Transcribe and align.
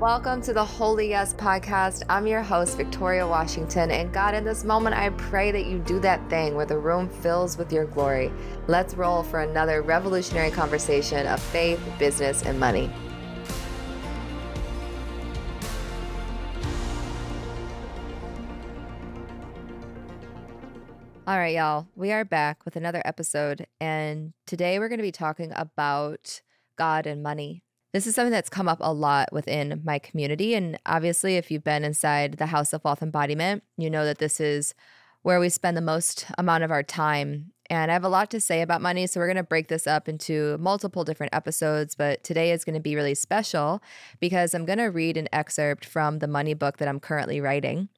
Welcome 0.00 0.42
to 0.42 0.52
the 0.52 0.62
Holy 0.62 1.08
Yes 1.08 1.32
podcast. 1.32 2.02
I'm 2.10 2.26
your 2.26 2.42
host, 2.42 2.76
Victoria 2.76 3.26
Washington. 3.26 3.90
And 3.90 4.12
God, 4.12 4.34
in 4.34 4.44
this 4.44 4.62
moment, 4.62 4.94
I 4.94 5.08
pray 5.08 5.50
that 5.52 5.64
you 5.64 5.78
do 5.78 5.98
that 6.00 6.28
thing 6.28 6.54
where 6.54 6.66
the 6.66 6.76
room 6.76 7.08
fills 7.08 7.56
with 7.56 7.72
your 7.72 7.86
glory. 7.86 8.30
Let's 8.66 8.92
roll 8.92 9.22
for 9.22 9.40
another 9.40 9.80
revolutionary 9.80 10.50
conversation 10.50 11.26
of 11.26 11.40
faith, 11.40 11.80
business, 11.98 12.42
and 12.42 12.60
money. 12.60 12.90
All 21.26 21.38
right, 21.38 21.54
y'all, 21.56 21.86
we 21.94 22.12
are 22.12 22.26
back 22.26 22.66
with 22.66 22.76
another 22.76 23.00
episode. 23.06 23.66
And 23.80 24.34
today 24.46 24.78
we're 24.78 24.90
going 24.90 24.98
to 24.98 25.02
be 25.02 25.10
talking 25.10 25.54
about 25.56 26.42
God 26.76 27.06
and 27.06 27.22
money. 27.22 27.62
This 27.96 28.06
is 28.06 28.14
something 28.14 28.30
that's 28.30 28.50
come 28.50 28.68
up 28.68 28.76
a 28.82 28.92
lot 28.92 29.32
within 29.32 29.80
my 29.82 29.98
community. 29.98 30.52
And 30.52 30.78
obviously, 30.84 31.38
if 31.38 31.50
you've 31.50 31.64
been 31.64 31.82
inside 31.82 32.34
the 32.34 32.44
House 32.44 32.74
of 32.74 32.84
Wealth 32.84 33.00
Embodiment, 33.00 33.62
you 33.78 33.88
know 33.88 34.04
that 34.04 34.18
this 34.18 34.38
is 34.38 34.74
where 35.22 35.40
we 35.40 35.48
spend 35.48 35.78
the 35.78 35.80
most 35.80 36.26
amount 36.36 36.62
of 36.62 36.70
our 36.70 36.82
time. 36.82 37.52
And 37.70 37.90
I 37.90 37.94
have 37.94 38.04
a 38.04 38.10
lot 38.10 38.30
to 38.32 38.38
say 38.38 38.60
about 38.60 38.82
money. 38.82 39.06
So 39.06 39.18
we're 39.18 39.28
going 39.28 39.38
to 39.38 39.42
break 39.42 39.68
this 39.68 39.86
up 39.86 40.10
into 40.10 40.58
multiple 40.58 41.04
different 41.04 41.34
episodes. 41.34 41.94
But 41.94 42.22
today 42.22 42.52
is 42.52 42.66
going 42.66 42.74
to 42.74 42.82
be 42.82 42.96
really 42.96 43.14
special 43.14 43.82
because 44.20 44.52
I'm 44.52 44.66
going 44.66 44.78
to 44.78 44.90
read 44.90 45.16
an 45.16 45.30
excerpt 45.32 45.86
from 45.86 46.18
the 46.18 46.28
money 46.28 46.52
book 46.52 46.76
that 46.76 46.88
I'm 46.88 47.00
currently 47.00 47.40
writing 47.40 47.88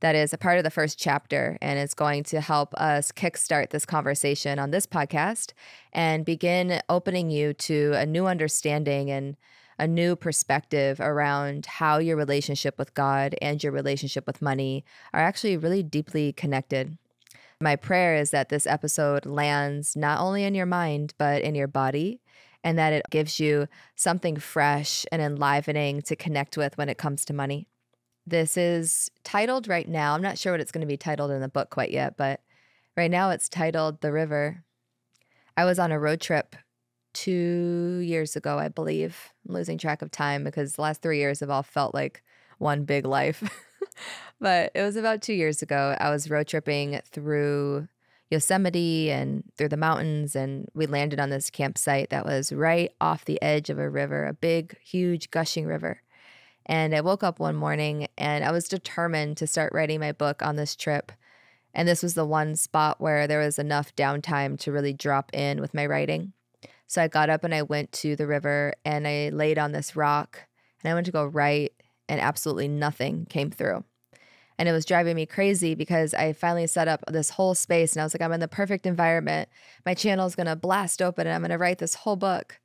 that 0.00 0.14
is 0.14 0.32
a 0.32 0.38
part 0.38 0.58
of 0.58 0.64
the 0.64 0.70
first 0.70 0.98
chapter 0.98 1.56
and 1.60 1.78
it's 1.78 1.94
going 1.94 2.22
to 2.24 2.40
help 2.40 2.74
us 2.74 3.12
kickstart 3.12 3.70
this 3.70 3.86
conversation 3.86 4.58
on 4.58 4.70
this 4.70 4.86
podcast 4.86 5.52
and 5.92 6.24
begin 6.24 6.80
opening 6.88 7.30
you 7.30 7.52
to 7.54 7.92
a 7.94 8.06
new 8.06 8.26
understanding 8.26 9.10
and 9.10 9.36
a 9.78 9.86
new 9.86 10.16
perspective 10.16 11.00
around 11.00 11.66
how 11.66 11.98
your 11.98 12.16
relationship 12.16 12.78
with 12.78 12.94
God 12.94 13.34
and 13.42 13.62
your 13.62 13.72
relationship 13.72 14.26
with 14.26 14.42
money 14.42 14.84
are 15.12 15.20
actually 15.20 15.56
really 15.56 15.82
deeply 15.82 16.32
connected. 16.32 16.96
My 17.60 17.76
prayer 17.76 18.16
is 18.16 18.30
that 18.30 18.48
this 18.48 18.66
episode 18.66 19.26
lands 19.26 19.96
not 19.96 20.20
only 20.20 20.44
in 20.44 20.54
your 20.54 20.66
mind, 20.66 21.14
but 21.18 21.42
in 21.42 21.54
your 21.54 21.68
body, 21.68 22.20
and 22.62 22.78
that 22.78 22.92
it 22.92 23.02
gives 23.10 23.38
you 23.38 23.68
something 23.94 24.36
fresh 24.36 25.06
and 25.12 25.22
enlivening 25.22 26.02
to 26.02 26.16
connect 26.16 26.56
with 26.56 26.76
when 26.76 26.88
it 26.88 26.98
comes 26.98 27.24
to 27.26 27.32
money. 27.32 27.68
This 28.26 28.56
is 28.56 29.10
titled 29.22 29.68
right 29.68 29.88
now. 29.88 30.14
I'm 30.14 30.22
not 30.22 30.38
sure 30.38 30.52
what 30.52 30.60
it's 30.60 30.72
going 30.72 30.80
to 30.80 30.86
be 30.86 30.96
titled 30.96 31.30
in 31.30 31.40
the 31.40 31.48
book 31.48 31.70
quite 31.70 31.92
yet, 31.92 32.16
but 32.16 32.40
right 32.96 33.10
now 33.10 33.30
it's 33.30 33.48
titled 33.48 34.00
The 34.00 34.10
River. 34.10 34.64
I 35.56 35.64
was 35.64 35.78
on 35.78 35.92
a 35.92 35.98
road 35.98 36.20
trip 36.20 36.56
two 37.12 38.02
years 38.04 38.34
ago, 38.34 38.58
I 38.58 38.68
believe. 38.68 39.32
I'm 39.48 39.54
losing 39.54 39.78
track 39.78 40.02
of 40.02 40.10
time 40.10 40.44
because 40.44 40.74
the 40.74 40.82
last 40.82 41.02
three 41.02 41.18
years 41.18 41.40
have 41.40 41.50
all 41.50 41.62
felt 41.62 41.94
like 41.94 42.22
one 42.58 42.84
big 42.84 43.06
life. 43.06 43.42
but 44.40 44.72
it 44.74 44.82
was 44.82 44.96
about 44.96 45.22
two 45.22 45.32
years 45.32 45.62
ago. 45.62 45.96
I 45.98 46.10
was 46.10 46.28
road 46.28 46.48
tripping 46.48 47.00
through 47.04 47.88
Yosemite 48.30 49.10
and 49.10 49.44
through 49.56 49.68
the 49.68 49.76
mountains, 49.76 50.34
and 50.34 50.68
we 50.74 50.86
landed 50.86 51.20
on 51.20 51.30
this 51.30 51.48
campsite 51.48 52.10
that 52.10 52.26
was 52.26 52.52
right 52.52 52.92
off 53.00 53.24
the 53.24 53.40
edge 53.40 53.70
of 53.70 53.78
a 53.78 53.88
river, 53.88 54.26
a 54.26 54.34
big, 54.34 54.76
huge, 54.80 55.30
gushing 55.30 55.64
river. 55.64 56.02
And 56.66 56.94
I 56.94 57.00
woke 57.00 57.22
up 57.22 57.38
one 57.38 57.54
morning 57.54 58.08
and 58.18 58.44
I 58.44 58.50
was 58.50 58.68
determined 58.68 59.36
to 59.38 59.46
start 59.46 59.72
writing 59.72 60.00
my 60.00 60.12
book 60.12 60.42
on 60.42 60.56
this 60.56 60.74
trip. 60.74 61.12
And 61.72 61.86
this 61.86 62.02
was 62.02 62.14
the 62.14 62.26
one 62.26 62.56
spot 62.56 63.00
where 63.00 63.26
there 63.26 63.38
was 63.38 63.58
enough 63.58 63.94
downtime 63.94 64.58
to 64.60 64.72
really 64.72 64.92
drop 64.92 65.32
in 65.32 65.60
with 65.60 65.74
my 65.74 65.86
writing. 65.86 66.32
So 66.88 67.02
I 67.02 67.08
got 67.08 67.30
up 67.30 67.44
and 67.44 67.54
I 67.54 67.62
went 67.62 67.92
to 67.92 68.16
the 68.16 68.26
river 68.26 68.74
and 68.84 69.06
I 69.06 69.28
laid 69.28 69.58
on 69.58 69.72
this 69.72 69.94
rock 69.94 70.40
and 70.82 70.90
I 70.90 70.94
went 70.94 71.06
to 71.06 71.12
go 71.12 71.24
write, 71.24 71.72
and 72.08 72.20
absolutely 72.20 72.68
nothing 72.68 73.26
came 73.26 73.50
through. 73.50 73.84
And 74.58 74.68
it 74.68 74.72
was 74.72 74.84
driving 74.84 75.16
me 75.16 75.26
crazy 75.26 75.74
because 75.74 76.14
I 76.14 76.32
finally 76.32 76.66
set 76.66 76.88
up 76.88 77.04
this 77.08 77.30
whole 77.30 77.54
space 77.54 77.92
and 77.92 78.00
I 78.00 78.04
was 78.04 78.14
like, 78.14 78.22
I'm 78.22 78.32
in 78.32 78.40
the 78.40 78.48
perfect 78.48 78.86
environment. 78.86 79.48
My 79.84 79.94
channel 79.94 80.26
is 80.26 80.34
going 80.34 80.46
to 80.46 80.56
blast 80.56 81.02
open 81.02 81.26
and 81.26 81.34
I'm 81.34 81.42
going 81.42 81.50
to 81.50 81.58
write 81.58 81.78
this 81.78 81.94
whole 81.94 82.16
book. 82.16 82.58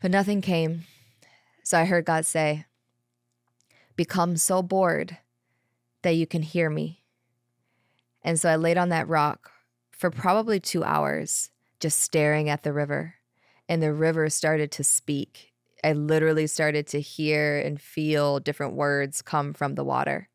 But 0.00 0.10
nothing 0.10 0.40
came. 0.40 0.84
So 1.62 1.78
I 1.78 1.84
heard 1.84 2.06
God 2.06 2.26
say, 2.26 2.64
become 4.00 4.34
so 4.34 4.62
bored 4.62 5.18
that 6.00 6.12
you 6.12 6.26
can 6.26 6.40
hear 6.40 6.70
me. 6.70 7.02
And 8.22 8.40
so 8.40 8.48
I 8.48 8.56
laid 8.56 8.78
on 8.78 8.88
that 8.88 9.06
rock 9.08 9.52
for 9.90 10.10
probably 10.10 10.58
two 10.58 10.82
hours, 10.82 11.50
just 11.80 11.98
staring 11.98 12.48
at 12.48 12.62
the 12.62 12.72
river. 12.72 13.16
And 13.68 13.82
the 13.82 13.92
river 13.92 14.30
started 14.30 14.70
to 14.72 14.84
speak. 14.84 15.52
I 15.84 15.92
literally 15.92 16.46
started 16.46 16.86
to 16.86 17.00
hear 17.02 17.58
and 17.58 17.78
feel 17.78 18.40
different 18.40 18.72
words 18.72 19.20
come 19.20 19.52
from 19.52 19.74
the 19.74 19.84
water. 19.84 20.30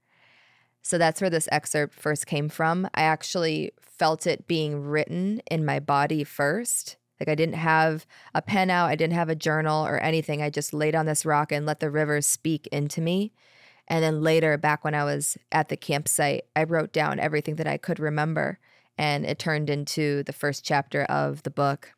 So 0.84 1.00
that's 1.00 1.20
where 1.20 1.31
this 1.31 1.50
excerpt 1.52 1.96
first 1.96 2.28
came 2.28 2.50
from. 2.50 2.88
I 2.94 3.02
actually 3.02 3.72
felt 3.81 4.28
it 4.28 4.46
being 4.46 4.84
written 4.84 5.42
in 5.50 5.66
my 5.66 5.80
body 5.80 6.24
first. 6.24 6.98
Like 7.20 7.30
I 7.30 7.34
didn't 7.34 7.56
have 7.56 8.06
a 8.36 8.44
pen 8.44 8.70
out, 8.70 8.92
I 8.92 8.96
didn't 8.96 9.14
have 9.16 9.30
a 9.30 9.36
journal 9.36 9.88
or 9.88 9.98
anything. 9.98 10.44
I 10.44 10.52
just 10.52 10.72
laid 10.72 10.94
on 10.94 11.08
this 11.08 11.25
rock 11.25 11.52
and 11.52 11.66
let 11.66 11.80
the 11.80 11.90
river 11.90 12.22
speak 12.22 12.68
into 12.68 13.02
me. 13.02 13.34
And 13.88 14.03
then 14.03 14.22
later, 14.22 14.57
back 14.57 14.84
when 14.84 14.96
I 14.96 15.03
was 15.03 15.38
at 15.51 15.69
the 15.69 15.78
campsite, 15.78 16.46
I 16.56 16.63
wrote 16.63 16.91
down 16.91 17.19
everything 17.19 17.56
that 17.56 17.68
I 17.68 17.78
could 17.78 18.00
remember, 18.00 18.59
and 18.97 19.25
it 19.25 19.38
turned 19.38 19.69
into 19.69 20.23
the 20.23 20.34
first 20.34 20.63
chapter 20.63 21.03
of 21.03 21.44
the 21.44 21.51
book. 21.51 21.94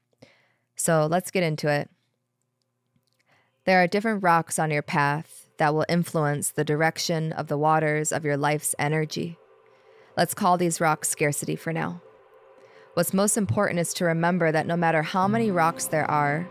So 0.75 1.07
let's 1.09 1.31
get 1.31 1.43
into 1.43 1.69
it. 1.69 1.89
There 3.65 3.81
are 3.81 3.87
different 3.87 4.23
rocks 4.23 4.59
on 4.59 4.71
your 4.71 4.81
path 4.81 5.47
that 5.57 5.73
will 5.73 5.85
influence 5.89 6.51
the 6.51 6.63
direction 6.63 7.31
of 7.33 7.47
the 7.47 7.57
waters 7.57 8.11
of 8.11 8.23
your 8.23 8.37
life's 8.37 8.75
energy. 8.77 9.37
Let's 10.15 10.33
call 10.33 10.57
these 10.57 10.81
rocks 10.81 11.09
scarcity 11.09 11.55
for 11.55 11.73
now. 11.73 12.01
What's 12.93 13.13
most 13.13 13.37
important 13.37 13.79
is 13.79 13.93
to 13.95 14.05
remember 14.05 14.51
that 14.51 14.67
no 14.67 14.75
matter 14.75 15.03
how 15.03 15.27
many 15.27 15.51
rocks 15.51 15.85
there 15.85 16.09
are, 16.09 16.47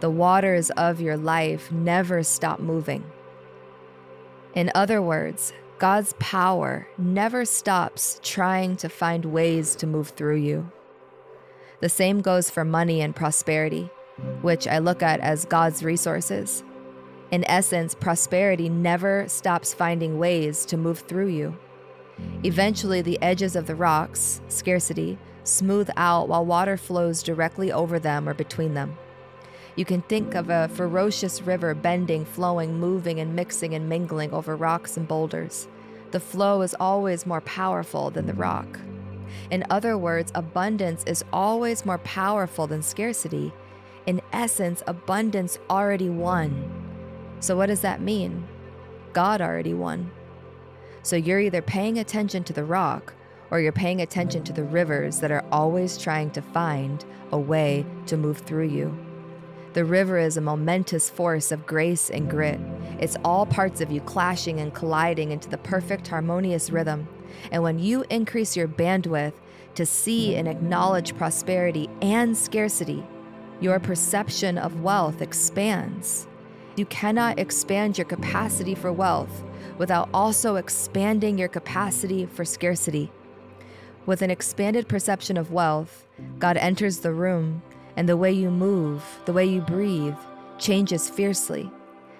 the 0.00 0.10
waters 0.10 0.70
of 0.70 1.00
your 1.00 1.16
life 1.16 1.70
never 1.70 2.22
stop 2.22 2.60
moving. 2.60 3.04
In 4.54 4.70
other 4.74 5.00
words, 5.00 5.52
God's 5.78 6.14
power 6.18 6.86
never 6.98 7.44
stops 7.44 8.20
trying 8.22 8.76
to 8.76 8.88
find 8.88 9.24
ways 9.24 9.74
to 9.76 9.86
move 9.86 10.10
through 10.10 10.36
you. 10.36 10.70
The 11.80 11.88
same 11.88 12.20
goes 12.20 12.50
for 12.50 12.64
money 12.64 13.00
and 13.00 13.16
prosperity, 13.16 13.90
which 14.42 14.68
I 14.68 14.78
look 14.78 15.02
at 15.02 15.20
as 15.20 15.46
God's 15.46 15.82
resources. 15.82 16.62
In 17.30 17.44
essence, 17.48 17.94
prosperity 17.94 18.68
never 18.68 19.26
stops 19.26 19.72
finding 19.72 20.18
ways 20.18 20.66
to 20.66 20.76
move 20.76 21.00
through 21.00 21.28
you. 21.28 21.56
Eventually, 22.44 23.00
the 23.00 23.20
edges 23.22 23.56
of 23.56 23.66
the 23.66 23.74
rocks, 23.74 24.42
scarcity, 24.48 25.18
smooth 25.44 25.88
out 25.96 26.28
while 26.28 26.44
water 26.44 26.76
flows 26.76 27.22
directly 27.22 27.72
over 27.72 27.98
them 27.98 28.28
or 28.28 28.34
between 28.34 28.74
them. 28.74 28.96
You 29.74 29.86
can 29.86 30.02
think 30.02 30.34
of 30.34 30.50
a 30.50 30.68
ferocious 30.68 31.40
river 31.40 31.74
bending, 31.74 32.26
flowing, 32.26 32.78
moving, 32.78 33.20
and 33.20 33.34
mixing 33.34 33.74
and 33.74 33.88
mingling 33.88 34.30
over 34.32 34.54
rocks 34.54 34.98
and 34.98 35.08
boulders. 35.08 35.66
The 36.10 36.20
flow 36.20 36.60
is 36.60 36.76
always 36.78 37.24
more 37.24 37.40
powerful 37.40 38.10
than 38.10 38.26
the 38.26 38.34
rock. 38.34 38.78
In 39.50 39.64
other 39.70 39.96
words, 39.96 40.30
abundance 40.34 41.04
is 41.04 41.24
always 41.32 41.86
more 41.86 41.98
powerful 41.98 42.66
than 42.66 42.82
scarcity. 42.82 43.50
In 44.04 44.20
essence, 44.30 44.82
abundance 44.86 45.58
already 45.70 46.10
won. 46.10 46.70
So, 47.40 47.56
what 47.56 47.66
does 47.66 47.80
that 47.80 48.02
mean? 48.02 48.46
God 49.14 49.40
already 49.40 49.72
won. 49.72 50.10
So, 51.02 51.16
you're 51.16 51.40
either 51.40 51.62
paying 51.62 51.98
attention 51.98 52.44
to 52.44 52.52
the 52.52 52.64
rock 52.64 53.14
or 53.50 53.60
you're 53.60 53.72
paying 53.72 54.02
attention 54.02 54.44
to 54.44 54.52
the 54.52 54.64
rivers 54.64 55.20
that 55.20 55.30
are 55.30 55.44
always 55.50 55.96
trying 55.96 56.30
to 56.32 56.42
find 56.42 57.04
a 57.30 57.38
way 57.38 57.86
to 58.06 58.18
move 58.18 58.38
through 58.38 58.68
you. 58.68 58.94
The 59.72 59.84
river 59.86 60.18
is 60.18 60.36
a 60.36 60.42
momentous 60.42 61.08
force 61.08 61.50
of 61.50 61.66
grace 61.66 62.10
and 62.10 62.28
grit. 62.28 62.60
It's 63.00 63.16
all 63.24 63.46
parts 63.46 63.80
of 63.80 63.90
you 63.90 64.02
clashing 64.02 64.60
and 64.60 64.74
colliding 64.74 65.30
into 65.30 65.48
the 65.48 65.56
perfect 65.56 66.08
harmonious 66.08 66.68
rhythm. 66.68 67.08
And 67.50 67.62
when 67.62 67.78
you 67.78 68.04
increase 68.10 68.54
your 68.54 68.68
bandwidth 68.68 69.32
to 69.76 69.86
see 69.86 70.36
and 70.36 70.46
acknowledge 70.46 71.16
prosperity 71.16 71.88
and 72.02 72.36
scarcity, 72.36 73.02
your 73.62 73.80
perception 73.80 74.58
of 74.58 74.82
wealth 74.82 75.22
expands. 75.22 76.26
You 76.76 76.84
cannot 76.86 77.38
expand 77.38 77.96
your 77.96 78.04
capacity 78.04 78.74
for 78.74 78.92
wealth 78.92 79.42
without 79.78 80.10
also 80.12 80.56
expanding 80.56 81.38
your 81.38 81.48
capacity 81.48 82.26
for 82.26 82.44
scarcity. 82.44 83.10
With 84.04 84.20
an 84.20 84.30
expanded 84.30 84.86
perception 84.88 85.38
of 85.38 85.50
wealth, 85.50 86.06
God 86.38 86.58
enters 86.58 86.98
the 86.98 87.12
room 87.12 87.62
and 87.96 88.08
the 88.08 88.16
way 88.16 88.32
you 88.32 88.50
move, 88.50 89.02
the 89.24 89.32
way 89.32 89.44
you 89.44 89.60
breathe, 89.60 90.16
changes 90.58 91.10
fiercely. 91.10 91.70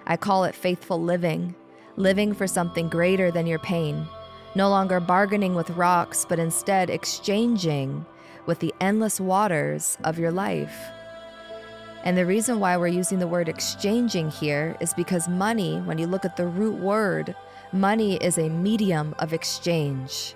I 0.05 0.17
call 0.17 0.43
it 0.43 0.55
faithful 0.55 1.01
living, 1.01 1.55
living 1.95 2.33
for 2.33 2.47
something 2.47 2.89
greater 2.89 3.31
than 3.31 3.47
your 3.47 3.59
pain, 3.59 4.05
no 4.55 4.69
longer 4.69 4.99
bargaining 4.99 5.55
with 5.55 5.69
rocks, 5.71 6.25
but 6.27 6.39
instead 6.39 6.89
exchanging 6.89 8.05
with 8.45 8.59
the 8.59 8.73
endless 8.81 9.19
waters 9.19 9.97
of 10.03 10.19
your 10.19 10.31
life. 10.31 10.75
And 12.03 12.17
the 12.17 12.25
reason 12.25 12.59
why 12.59 12.75
we're 12.75 12.87
using 12.87 13.19
the 13.19 13.27
word 13.27 13.47
exchanging 13.47 14.29
here 14.29 14.75
is 14.81 14.93
because 14.93 15.29
money, 15.29 15.79
when 15.79 15.97
you 15.97 16.05
look 16.05 16.25
at 16.25 16.35
the 16.35 16.47
root 16.47 16.75
word, 16.75 17.33
money 17.71 18.17
is 18.17 18.37
a 18.37 18.49
medium 18.49 19.15
of 19.19 19.31
exchange. 19.31 20.35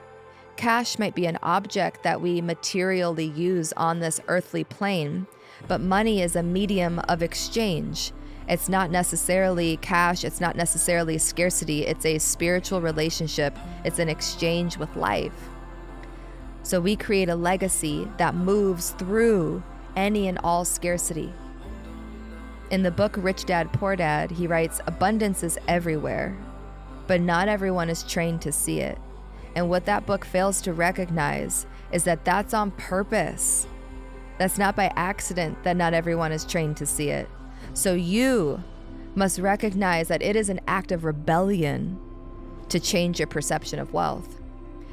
Cash 0.57 0.97
might 0.97 1.13
be 1.13 1.27
an 1.27 1.37
object 1.43 2.01
that 2.01 2.19
we 2.19 2.41
materially 2.41 3.25
use 3.25 3.71
on 3.73 3.99
this 3.99 4.19
earthly 4.27 4.63
plane, 4.63 5.27
but 5.67 5.79
money 5.79 6.19
is 6.19 6.35
a 6.35 6.41
medium 6.41 6.97
of 7.07 7.21
exchange. 7.21 8.11
It's 8.49 8.67
not 8.67 8.89
necessarily 8.89 9.77
cash, 9.77 10.23
it's 10.23 10.41
not 10.41 10.55
necessarily 10.55 11.19
scarcity, 11.19 11.85
it's 11.85 12.07
a 12.07 12.17
spiritual 12.17 12.81
relationship, 12.81 13.55
it's 13.85 13.99
an 13.99 14.09
exchange 14.09 14.77
with 14.77 14.95
life. 14.95 15.49
So 16.63 16.81
we 16.81 16.95
create 16.95 17.29
a 17.29 17.35
legacy 17.35 18.07
that 18.17 18.33
moves 18.33 18.91
through 18.91 19.61
any 19.95 20.27
and 20.27 20.39
all 20.43 20.65
scarcity. 20.65 21.31
In 22.71 22.81
the 22.81 22.91
book 22.91 23.13
Rich 23.17 23.45
Dad 23.45 23.71
Poor 23.73 23.95
Dad, 23.95 24.31
he 24.31 24.47
writes 24.47 24.81
Abundance 24.87 25.43
is 25.43 25.59
everywhere, 25.67 26.35
but 27.05 27.21
not 27.21 27.47
everyone 27.47 27.91
is 27.91 28.01
trained 28.01 28.41
to 28.41 28.51
see 28.51 28.79
it. 28.79 28.97
And 29.57 29.71
what 29.71 29.85
that 29.85 30.05
book 30.05 30.23
fails 30.23 30.61
to 30.61 30.71
recognize 30.73 31.65
is 31.91 32.03
that 32.03 32.23
that's 32.23 32.53
on 32.53 32.69
purpose. 32.69 33.65
That's 34.37 34.59
not 34.59 34.75
by 34.75 34.93
accident 34.95 35.63
that 35.63 35.75
not 35.75 35.95
everyone 35.95 36.31
is 36.31 36.45
trained 36.45 36.77
to 36.77 36.85
see 36.85 37.09
it. 37.09 37.27
So 37.73 37.95
you 37.95 38.63
must 39.15 39.39
recognize 39.39 40.09
that 40.09 40.21
it 40.21 40.35
is 40.35 40.49
an 40.49 40.59
act 40.67 40.91
of 40.91 41.05
rebellion 41.05 41.99
to 42.69 42.79
change 42.79 43.17
your 43.17 43.27
perception 43.27 43.79
of 43.79 43.93
wealth. 43.93 44.39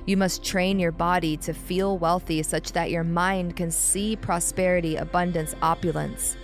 You 0.06 0.16
must 0.16 0.43
train 0.43 0.78
your 0.78 0.93
body 0.93 1.37
to 1.38 1.52
feel 1.52 1.99
wealthy 1.99 2.43
such 2.43 2.72
that 2.72 2.90
your 2.90 3.05
mind 3.05 3.56
can 3.56 3.70
see 3.70 4.16
prosperity, 4.16 4.96
abundance, 4.96 5.55
opulence. 5.61 6.38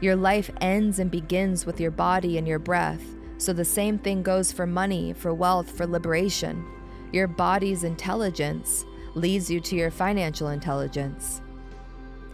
Your 0.00 0.14
life 0.14 0.52
ends 0.60 1.00
and 1.00 1.10
begins 1.10 1.66
with 1.66 1.80
your 1.80 1.90
body 1.90 2.38
and 2.38 2.46
your 2.46 2.60
breath. 2.60 3.02
So 3.38 3.52
the 3.52 3.64
same 3.64 3.98
thing 3.98 4.22
goes 4.22 4.52
for 4.52 4.68
money, 4.68 5.12
for 5.12 5.34
wealth, 5.34 5.76
for 5.76 5.84
liberation. 5.84 6.64
Your 7.12 7.26
body's 7.26 7.84
intelligence 7.84 8.84
leads 9.14 9.50
you 9.50 9.60
to 9.60 9.76
your 9.76 9.90
financial 9.90 10.48
intelligence. 10.48 11.40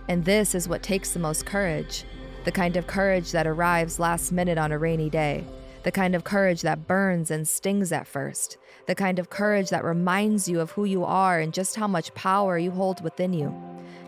And 0.09 0.25
this 0.25 0.55
is 0.55 0.69
what 0.69 0.83
takes 0.83 1.13
the 1.13 1.21
most 1.21 1.47
courage 1.47 2.05
the 2.45 2.53
kind 2.53 2.77
of 2.77 2.89
courage 2.89 3.31
that 3.31 3.47
arrives 3.47 4.01
last 4.01 4.33
minute 4.33 4.59
on 4.59 4.73
a 4.73 4.79
rainy 4.79 5.09
day, 5.09 5.45
the 5.85 5.93
kind 5.93 6.15
of 6.15 6.25
courage 6.25 6.63
that 6.63 6.89
burns 6.89 7.31
and 7.31 7.47
stings 7.47 7.93
at 7.93 8.07
first, 8.07 8.57
the 8.87 8.95
kind 8.97 9.21
of 9.21 9.31
courage 9.31 9.71
that 9.71 9.85
reminds 9.85 10.49
you 10.49 10.61
of 10.61 10.73
who 10.73 10.85
you 10.85 11.05
are 11.05 11.39
and 11.39 11.55
just 11.55 11.77
how 11.77 11.87
much 11.87 12.15
power 12.15 12.59
you 12.59 12.73
hold 12.73 13.03
within 13.05 13.33
you. 13.33 13.55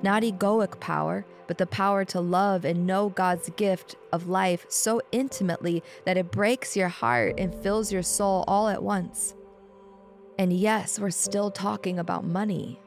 Not 0.02 0.24
egoic 0.24 0.80
power, 0.80 1.24
but 1.46 1.58
the 1.58 1.66
power 1.66 2.04
to 2.06 2.20
love 2.20 2.64
and 2.64 2.86
know 2.86 3.08
God's 3.10 3.50
gift 3.50 3.96
of 4.12 4.28
life 4.28 4.66
so 4.68 5.00
intimately 5.12 5.82
that 6.04 6.16
it 6.16 6.32
breaks 6.32 6.76
your 6.76 6.88
heart 6.88 7.34
and 7.38 7.54
fills 7.54 7.92
your 7.92 8.02
soul 8.02 8.44
all 8.48 8.68
at 8.68 8.82
once. 8.82 9.34
And 10.38 10.52
yes, 10.52 10.98
we're 10.98 11.10
still 11.10 11.50
talking 11.50 11.98
about 11.98 12.24
money 12.24 12.80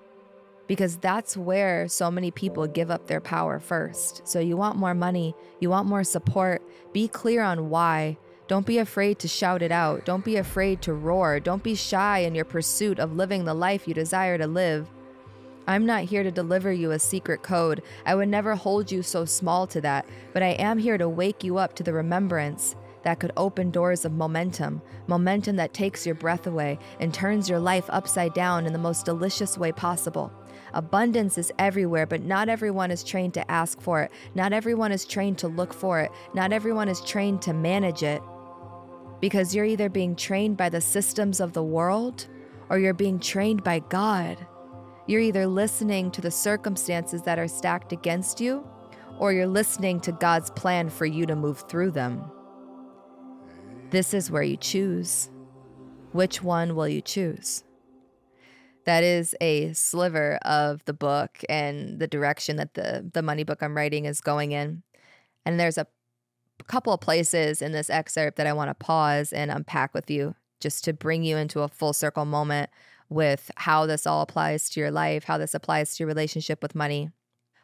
because 0.68 0.98
that's 0.98 1.38
where 1.38 1.88
so 1.88 2.12
many 2.12 2.30
people 2.30 2.68
give 2.68 2.92
up 2.92 3.08
their 3.08 3.22
power 3.22 3.60
first. 3.60 4.28
So 4.28 4.40
you 4.40 4.58
want 4.58 4.76
more 4.76 4.94
money, 4.94 5.34
you 5.60 5.70
want 5.70 5.88
more 5.88 6.04
support, 6.04 6.62
be 6.92 7.08
clear 7.08 7.42
on 7.42 7.70
why. 7.70 8.18
Don't 8.48 8.66
be 8.66 8.78
afraid 8.78 9.20
to 9.20 9.28
shout 9.28 9.62
it 9.62 9.72
out. 9.72 10.06
Don't 10.06 10.24
be 10.24 10.38
afraid 10.38 10.82
to 10.84 10.94
roar. 10.94 11.40
Don't 11.40 11.64
be 11.64 11.76
shy 11.76 12.20
in 12.20 12.36
your 12.36 12.46
pursuit 12.46 13.00
of 13.00 13.16
living 13.16 13.44
the 13.44 13.54
life 13.54 13.88
you 13.88 13.94
desire 13.94 14.38
to 14.38 14.48
live. 14.48 14.90
I'm 15.68 15.86
not 15.86 16.04
here 16.04 16.24
to 16.24 16.32
deliver 16.32 16.72
you 16.72 16.92
a 16.92 17.00
secret 17.00 17.44
code. 17.44 17.82
I 18.06 18.16
would 18.16 18.30
never 18.30 18.56
hold 18.56 18.90
you 18.90 19.04
so 19.04 19.26
small 19.26 19.68
to 19.68 19.82
that, 19.82 20.06
but 20.32 20.44
I 20.44 20.52
am 20.52 20.78
here 20.78 20.98
to 20.98 21.10
wake 21.10 21.44
you 21.44 21.58
up 21.58 21.76
to 21.76 21.84
the 21.84 21.92
remembrance 21.92 22.76
that 23.04 23.20
could 23.20 23.32
open 23.38 23.72
doors 23.72 24.06
of 24.06 24.12
momentum, 24.12 24.82
momentum 25.08 25.56
that 25.58 25.74
takes 25.74 26.06
your 26.06 26.16
breath 26.16 26.48
away 26.48 26.80
and 27.00 27.14
turns 27.14 27.50
your 27.50 27.60
life 27.60 27.86
upside 27.90 28.34
down 28.34 28.66
in 28.66 28.74
the 28.74 28.80
most 28.80 29.06
delicious 29.06 29.58
way 29.58 29.72
possible. 29.72 30.32
Abundance 30.74 31.38
is 31.38 31.52
everywhere, 31.58 32.06
but 32.06 32.22
not 32.22 32.50
everyone 32.50 32.92
is 32.92 33.04
trained 33.04 33.34
to 33.36 33.52
ask 33.52 33.80
for 33.82 34.02
it. 34.02 34.12
Not 34.36 34.54
everyone 34.54 34.92
is 34.92 35.06
trained 35.06 35.38
to 35.40 35.48
look 35.48 35.74
for 35.74 36.02
it. 36.02 36.12
Not 36.34 36.52
everyone 36.52 36.90
is 36.90 37.02
trained 37.02 37.42
to 37.44 37.54
manage 37.54 38.04
it. 38.04 38.22
Because 39.22 39.56
you're 39.56 39.66
either 39.66 39.90
being 39.90 40.16
trained 40.16 40.58
by 40.58 40.70
the 40.70 40.82
systems 40.82 41.40
of 41.40 41.54
the 41.54 41.64
world 41.64 42.28
or 42.70 42.80
you're 42.80 42.94
being 42.94 43.20
trained 43.20 43.64
by 43.64 43.80
God. 43.80 44.46
You're 45.08 45.22
either 45.22 45.48
listening 45.48 46.12
to 46.12 46.22
the 46.22 46.32
circumstances 46.32 47.22
that 47.24 47.40
are 47.40 47.48
stacked 47.48 47.94
against 47.94 48.42
you, 48.42 48.68
or 49.20 49.32
you're 49.32 49.48
listening 49.48 50.02
to 50.02 50.12
God's 50.12 50.50
plan 50.52 50.90
for 50.90 51.06
you 51.06 51.26
to 51.26 51.36
move 51.36 51.64
through 51.70 51.92
them. 51.92 52.30
This 53.90 54.14
is 54.14 54.30
where 54.30 54.44
you 54.44 54.58
choose. 54.58 55.30
Which 56.12 56.44
one 56.44 56.76
will 56.76 56.90
you 56.90 57.02
choose? 57.02 57.64
That 58.84 59.04
is 59.04 59.34
a 59.40 59.72
sliver 59.72 60.40
of 60.44 60.84
the 60.84 60.94
book 60.94 61.42
and 61.48 61.98
the 61.98 62.08
direction 62.08 62.58
that 62.58 62.74
the, 62.74 63.10
the 63.14 63.22
money 63.22 63.44
book 63.44 63.62
I'm 63.62 63.78
writing 63.78 64.04
is 64.04 64.20
going 64.20 64.52
in. 64.52 64.84
And 65.46 65.58
there's 65.58 65.78
a 65.78 65.88
couple 66.68 66.92
of 66.92 67.00
places 67.00 67.62
in 67.62 67.72
this 67.72 67.90
excerpt 67.90 68.36
that 68.38 68.48
I 68.48 68.52
want 68.52 68.70
to 68.70 68.74
pause 68.74 69.32
and 69.32 69.50
unpack 69.50 69.94
with 69.94 70.10
you 70.10 70.36
just 70.60 70.84
to 70.84 70.94
bring 70.94 71.24
you 71.24 71.38
into 71.38 71.62
a 71.62 71.70
full 71.70 71.94
circle 71.94 72.26
moment 72.26 72.70
with 73.10 73.52
how 73.56 73.86
this 73.86 74.06
all 74.06 74.22
applies 74.22 74.70
to 74.72 74.82
your 74.82 74.92
life, 74.92 75.24
how 75.24 75.38
this 75.38 75.54
applies 75.54 75.96
to 75.96 76.04
your 76.04 76.08
relationship 76.08 76.62
with 76.62 76.76
money. 76.76 77.10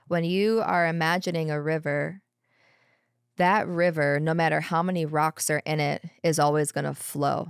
When 0.07 0.23
you 0.23 0.61
are 0.61 0.87
imagining 0.87 1.51
a 1.51 1.61
river, 1.61 2.21
that 3.37 3.67
river, 3.67 4.19
no 4.19 4.33
matter 4.33 4.61
how 4.61 4.83
many 4.83 5.05
rocks 5.05 5.49
are 5.49 5.61
in 5.65 5.79
it, 5.79 6.03
is 6.23 6.39
always 6.39 6.71
going 6.71 6.85
to 6.85 6.93
flow. 6.93 7.49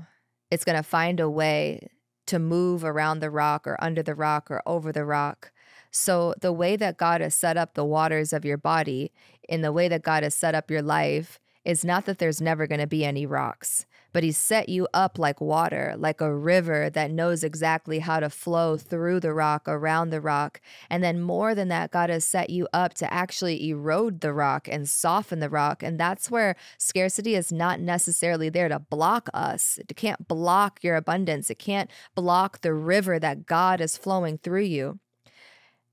It's 0.50 0.64
going 0.64 0.78
to 0.78 0.84
find 0.84 1.20
a 1.20 1.30
way 1.30 1.90
to 2.28 2.40
move 2.40 2.84
around 2.84 3.20
the 3.20 3.30
rock 3.30 3.68
or 3.68 3.82
under 3.84 4.02
the 4.02 4.16
rock 4.16 4.50
or 4.50 4.62
over 4.66 4.92
the 4.92 5.06
rock. 5.06 5.52
So, 5.92 6.34
the 6.42 6.54
way 6.54 6.76
that 6.76 6.98
God 6.98 7.22
has 7.22 7.36
set 7.36 7.58
up 7.58 7.74
the 7.74 7.86
waters 7.86 8.34
of 8.34 8.46
your 8.46 8.58
body, 8.58 9.12
in 9.48 9.62
the 9.62 9.72
way 9.72 9.88
that 9.88 10.02
God 10.02 10.24
has 10.24 10.34
set 10.34 10.56
up 10.56 10.72
your 10.72 10.82
life, 10.82 11.40
is 11.64 11.86
not 11.86 12.06
that 12.06 12.18
there's 12.18 12.42
never 12.42 12.66
going 12.66 12.82
to 12.82 12.88
be 12.88 13.06
any 13.06 13.26
rocks 13.26 13.86
but 14.14 14.24
He's 14.24 14.38
set 14.38 14.70
you 14.70 14.88
up 14.94 15.20
like 15.20 15.42
water, 15.42 15.96
like 15.98 16.22
a 16.22 16.34
river 16.34 16.90
that 16.92 17.12
knows 17.12 17.44
exactly 17.44 18.00
how 18.00 18.20
to 18.20 18.30
flow 18.30 18.78
through 18.78 19.20
the 19.20 19.34
rock, 19.34 19.64
around 19.68 20.12
the 20.12 20.22
rock. 20.22 20.62
And 20.90 21.04
then, 21.04 21.20
more 21.20 21.54
than 21.54 21.68
that, 21.68 21.92
God 21.92 22.10
has 22.10 22.24
set 22.24 22.50
you 22.50 22.68
up 22.72 22.94
to 22.96 23.14
actually 23.14 23.70
erode 23.70 24.22
the 24.22 24.32
rock 24.32 24.70
and 24.72 24.88
soften 24.88 25.40
the 25.40 25.50
rock. 25.50 25.84
And 25.84 26.00
that's 26.00 26.32
where 26.32 26.56
scarcity 26.78 27.36
is 27.36 27.52
not 27.52 27.80
necessarily 27.80 28.50
there 28.50 28.70
to 28.70 28.80
block 28.80 29.30
us. 29.34 29.80
It 29.90 29.96
can't 29.96 30.28
block 30.28 30.84
your 30.84 30.96
abundance, 30.96 31.50
it 31.50 31.60
can't 31.60 31.90
block 32.16 32.62
the 32.62 32.74
river 32.74 33.20
that 33.20 33.46
God 33.46 33.82
is 33.82 33.98
flowing 33.98 34.38
through 34.38 34.64
you. 34.64 35.00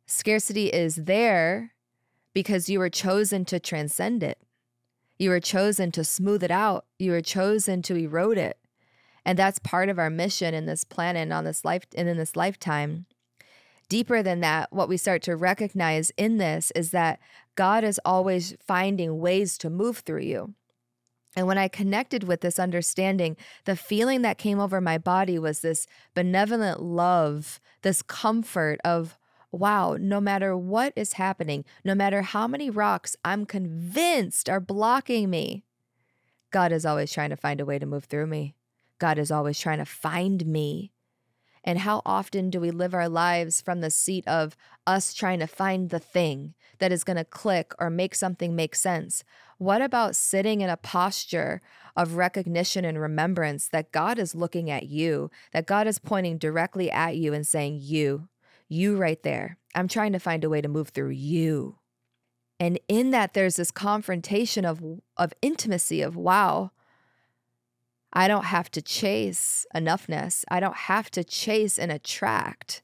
Scarcity 0.07 0.67
is 0.67 0.97
there 0.97 1.73
because 2.35 2.69
you 2.69 2.79
were 2.79 2.91
chosen 2.91 3.45
to 3.47 3.61
transcend 3.61 4.23
it. 4.23 4.39
You 5.21 5.29
were 5.29 5.39
chosen 5.39 5.93
to 5.93 6.03
smooth 6.03 6.43
it 6.43 6.51
out. 6.51 6.87
You 6.99 7.11
were 7.11 7.21
chosen 7.21 7.83
to 7.83 7.95
erode 7.95 8.39
it. 8.39 8.59
And 9.23 9.39
that's 9.39 9.59
part 9.59 9.91
of 9.91 9.99
our 9.99 10.09
mission 10.09 10.55
in 10.55 10.65
this 10.65 10.83
planet 10.83 11.21
and 11.21 11.33
on 11.35 11.45
this 11.45 11.63
life 11.63 11.83
and 11.95 12.09
in 12.09 12.17
this 12.17 12.37
lifetime. 12.37 13.05
Deeper 13.91 14.23
than 14.23 14.41
that, 14.41 14.73
what 14.73 14.89
we 14.89 14.97
start 14.97 15.21
to 15.25 15.37
recognize 15.37 16.11
in 16.17 16.39
this 16.39 16.71
is 16.75 16.91
that 16.93 17.21
God 17.55 17.85
is 17.85 18.01
always 18.03 18.57
finding 18.67 19.21
ways 19.21 19.59
to 19.59 19.69
move 19.69 19.99
through 19.99 20.23
you. 20.23 20.55
And 21.37 21.47
when 21.47 21.59
I 21.59 21.69
connected 21.69 22.25
with 22.25 22.41
this 22.41 22.59
understanding, 22.59 23.37
the 23.67 23.77
feeling 23.77 24.23
that 24.23 24.39
came 24.39 24.59
over 24.59 24.81
my 24.81 24.97
body 24.97 25.39
was 25.39 25.61
this 25.61 25.87
benevolent 26.15 26.81
love, 26.81 27.61
this 27.83 28.01
comfort 28.01 28.81
of, 28.87 29.19
wow, 29.53 29.97
no 29.99 30.21
matter 30.21 30.57
what 30.57 30.93
is 30.97 31.15
happening, 31.15 31.65
no 31.85 31.95
matter 31.95 32.23
how 32.23 32.47
many 32.47 32.71
rocks 32.71 33.17
I'm 33.25 33.47
convinced 33.47 34.49
are 34.49 34.61
blocking 34.61 35.31
me, 35.31 35.65
God 36.51 36.73
is 36.73 36.87
always 36.87 37.13
trying 37.13 37.31
to 37.31 37.37
find 37.37 37.61
a 37.61 37.67
way 37.67 37.79
to 37.79 37.87
move 37.87 38.05
through 38.05 38.27
me. 38.27 38.55
God 38.99 39.19
is 39.19 39.31
always 39.31 39.59
trying 39.59 39.79
to 39.79 39.85
find 39.85 40.47
me. 40.47 40.93
And 41.63 41.81
how 41.81 42.01
often 42.07 42.49
do 42.49 42.59
we 42.59 42.71
live 42.71 42.95
our 42.95 43.09
lives 43.09 43.61
from 43.61 43.81
the 43.81 43.91
seat 43.91 44.27
of 44.27 44.57
us 44.87 45.13
trying 45.13 45.41
to 45.41 45.47
find 45.47 45.91
the 45.91 45.99
thing 45.99 46.55
that 46.79 46.91
is 46.91 47.05
going 47.05 47.19
to 47.19 47.25
click 47.25 47.73
or 47.79 47.91
make 47.91 48.15
something 48.15 48.57
make 48.57 48.75
sense? 48.75 49.25
What 49.59 49.83
about 49.83 50.17
sitting 50.17 50.63
in 50.63 50.71
a 50.71 50.79
posture 50.79 51.61
of 51.97 52.15
recognition 52.15 52.85
and 52.85 52.99
remembrance 52.99 53.69
that 53.69 53.93
God 53.93 54.19
is 54.19 54.35
looking 54.35 54.71
at 54.71 54.85
you, 54.85 55.31
that 55.53 55.67
God 55.67 55.87
is 55.87 55.99
pointing 55.99 56.39
directly 56.39 56.91
at 56.91 57.17
you 57.17 57.35
and 57.35 57.47
saying, 57.47 57.79
You, 57.83 58.29
you 58.71 58.97
right 58.97 59.23
there. 59.23 59.59
I'm 59.75 59.89
trying 59.89 60.13
to 60.13 60.19
find 60.19 60.45
a 60.45 60.49
way 60.49 60.61
to 60.61 60.69
move 60.69 60.89
through 60.89 61.11
you. 61.11 61.77
And 62.59 62.79
in 62.89 63.11
that, 63.11 63.35
there's 63.35 63.57
this 63.57 63.71
confrontation 63.71 64.65
of, 64.65 64.83
of 65.17 65.33
intimacy 65.43 66.03
of, 66.03 66.17
wow, 66.17 66.73
I 68.13 68.29
don't 68.29 68.45
have 68.45 68.71
to 68.73 68.83
chase 68.83 69.67
enoughness. 69.75 70.45
I 70.49 70.61
don't 70.61 70.77
have 70.77 71.11
to 71.13 71.25
chase 71.25 71.79
and 71.79 71.93
attract 71.93 72.83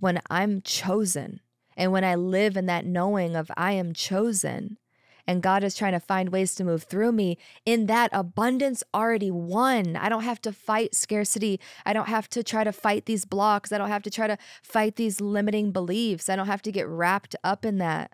when 0.00 0.20
I'm 0.28 0.60
chosen. 0.62 1.40
And 1.76 1.92
when 1.92 2.04
I 2.04 2.14
live 2.14 2.56
in 2.56 2.66
that 2.66 2.84
knowing 2.84 3.36
of 3.36 3.50
I 3.56 3.72
am 3.72 3.92
chosen, 3.94 4.78
and 5.26 5.42
God 5.42 5.64
is 5.64 5.74
trying 5.74 5.92
to 5.92 6.00
find 6.00 6.28
ways 6.30 6.54
to 6.54 6.64
move 6.64 6.84
through 6.84 7.12
me, 7.12 7.36
in 7.64 7.86
that 7.86 8.10
abundance 8.12 8.82
already 8.94 9.30
won. 9.30 9.96
I 9.96 10.08
don't 10.08 10.22
have 10.22 10.40
to 10.42 10.52
fight 10.52 10.94
scarcity. 10.94 11.60
I 11.84 11.92
don't 11.92 12.08
have 12.08 12.28
to 12.30 12.42
try 12.42 12.64
to 12.64 12.72
fight 12.72 13.06
these 13.06 13.24
blocks. 13.24 13.72
I 13.72 13.78
don't 13.78 13.88
have 13.88 14.02
to 14.04 14.10
try 14.10 14.26
to 14.26 14.38
fight 14.62 14.96
these 14.96 15.20
limiting 15.20 15.72
beliefs. 15.72 16.28
I 16.28 16.36
don't 16.36 16.46
have 16.46 16.62
to 16.62 16.72
get 16.72 16.86
wrapped 16.86 17.34
up 17.42 17.64
in 17.64 17.78
that. 17.78 18.12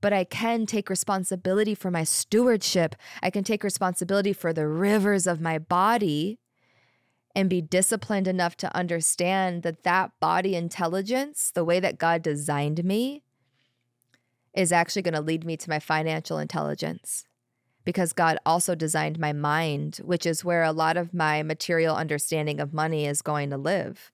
But 0.00 0.12
I 0.12 0.24
can 0.24 0.66
take 0.66 0.90
responsibility 0.90 1.74
for 1.74 1.90
my 1.90 2.02
stewardship. 2.02 2.96
I 3.22 3.30
can 3.30 3.44
take 3.44 3.62
responsibility 3.62 4.32
for 4.32 4.52
the 4.52 4.66
rivers 4.66 5.26
of 5.26 5.40
my 5.40 5.58
body 5.58 6.38
and 7.34 7.48
be 7.48 7.60
disciplined 7.60 8.28
enough 8.28 8.56
to 8.58 8.76
understand 8.76 9.62
that 9.62 9.84
that 9.84 10.10
body 10.20 10.54
intelligence, 10.54 11.50
the 11.54 11.64
way 11.64 11.80
that 11.80 11.98
God 11.98 12.22
designed 12.22 12.84
me, 12.84 13.22
is 14.54 14.72
actually 14.72 15.02
going 15.02 15.14
to 15.14 15.20
lead 15.20 15.44
me 15.44 15.56
to 15.56 15.70
my 15.70 15.78
financial 15.78 16.38
intelligence 16.38 17.24
because 17.84 18.12
God 18.12 18.38
also 18.46 18.74
designed 18.74 19.18
my 19.18 19.32
mind, 19.32 20.00
which 20.04 20.26
is 20.26 20.44
where 20.44 20.62
a 20.62 20.72
lot 20.72 20.96
of 20.96 21.14
my 21.14 21.42
material 21.42 21.96
understanding 21.96 22.60
of 22.60 22.72
money 22.72 23.06
is 23.06 23.22
going 23.22 23.50
to 23.50 23.56
live. 23.56 24.12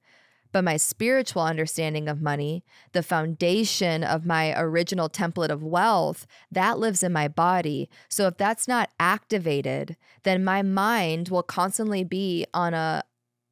But 0.50 0.64
my 0.64 0.78
spiritual 0.78 1.42
understanding 1.42 2.08
of 2.08 2.22
money, 2.22 2.64
the 2.92 3.02
foundation 3.02 4.02
of 4.02 4.24
my 4.24 4.58
original 4.58 5.10
template 5.10 5.50
of 5.50 5.62
wealth, 5.62 6.26
that 6.50 6.78
lives 6.78 7.02
in 7.02 7.12
my 7.12 7.28
body. 7.28 7.90
So 8.08 8.26
if 8.28 8.38
that's 8.38 8.66
not 8.66 8.90
activated, 8.98 9.96
then 10.22 10.44
my 10.44 10.62
mind 10.62 11.28
will 11.28 11.42
constantly 11.42 12.02
be 12.02 12.46
on 12.54 12.72
a 12.72 13.02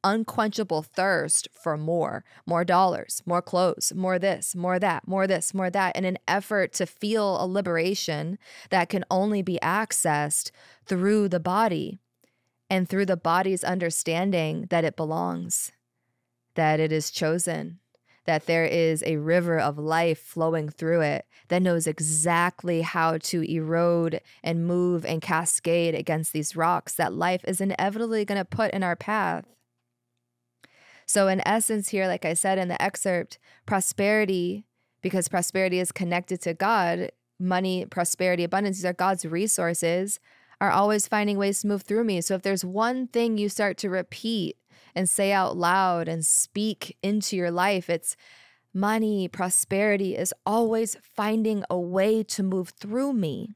unquenchable 0.03 0.83
thirst 0.83 1.47
for 1.51 1.77
more, 1.77 2.23
more 2.45 2.63
dollars, 2.63 3.21
more 3.25 3.41
clothes, 3.41 3.93
more 3.95 4.19
this, 4.19 4.55
more 4.55 4.79
that, 4.79 5.07
more 5.07 5.27
this, 5.27 5.53
more 5.53 5.69
that, 5.69 5.95
in 5.95 6.05
an 6.05 6.17
effort 6.27 6.73
to 6.73 6.85
feel 6.85 7.41
a 7.41 7.45
liberation 7.45 8.37
that 8.69 8.89
can 8.89 9.03
only 9.09 9.41
be 9.41 9.59
accessed 9.61 10.51
through 10.85 11.29
the 11.29 11.39
body 11.39 11.99
and 12.69 12.87
through 12.87 13.05
the 13.05 13.17
body's 13.17 13.63
understanding 13.63 14.67
that 14.69 14.83
it 14.83 14.95
belongs, 14.95 15.71
that 16.55 16.79
it 16.79 16.91
is 16.91 17.11
chosen, 17.11 17.79
that 18.25 18.45
there 18.45 18.65
is 18.65 19.01
a 19.05 19.17
river 19.17 19.57
of 19.57 19.77
life 19.77 20.19
flowing 20.19 20.69
through 20.69 21.01
it 21.01 21.25
that 21.47 21.61
knows 21.61 21.87
exactly 21.87 22.81
how 22.81 23.17
to 23.17 23.41
erode 23.49 24.21
and 24.43 24.67
move 24.67 25.05
and 25.05 25.21
cascade 25.21 25.95
against 25.95 26.33
these 26.33 26.55
rocks 26.55 26.93
that 26.93 27.13
life 27.13 27.43
is 27.47 27.61
inevitably 27.61 28.25
going 28.25 28.37
to 28.37 28.45
put 28.45 28.71
in 28.71 28.83
our 28.83 28.97
path. 28.97 29.45
So, 31.07 31.29
in 31.29 31.41
essence, 31.47 31.89
here, 31.89 32.07
like 32.07 32.25
I 32.25 32.33
said 32.33 32.57
in 32.57 32.67
the 32.67 32.81
excerpt, 32.81 33.39
prosperity, 33.65 34.65
because 35.01 35.29
prosperity 35.29 35.79
is 35.79 35.93
connected 35.93 36.41
to 36.41 36.53
God, 36.53 37.11
money, 37.39 37.85
prosperity, 37.85 38.43
abundance, 38.43 38.77
these 38.77 38.85
are 38.85 38.93
God's 38.93 39.25
resources, 39.25 40.19
are 40.59 40.71
always 40.71 41.07
finding 41.07 41.37
ways 41.37 41.61
to 41.61 41.67
move 41.67 41.83
through 41.83 42.03
me. 42.03 42.19
So, 42.19 42.35
if 42.35 42.41
there's 42.41 42.65
one 42.65 43.07
thing 43.07 43.37
you 43.37 43.47
start 43.47 43.77
to 43.77 43.89
repeat 43.89 44.57
and 44.95 45.09
say 45.09 45.31
out 45.31 45.55
loud 45.55 46.09
and 46.09 46.25
speak 46.25 46.97
into 47.01 47.37
your 47.37 47.51
life, 47.51 47.89
it's 47.89 48.17
money, 48.73 49.29
prosperity 49.29 50.15
is 50.15 50.33
always 50.45 50.97
finding 51.01 51.63
a 51.69 51.79
way 51.79 52.21
to 52.23 52.43
move 52.43 52.69
through 52.69 53.13
me. 53.13 53.55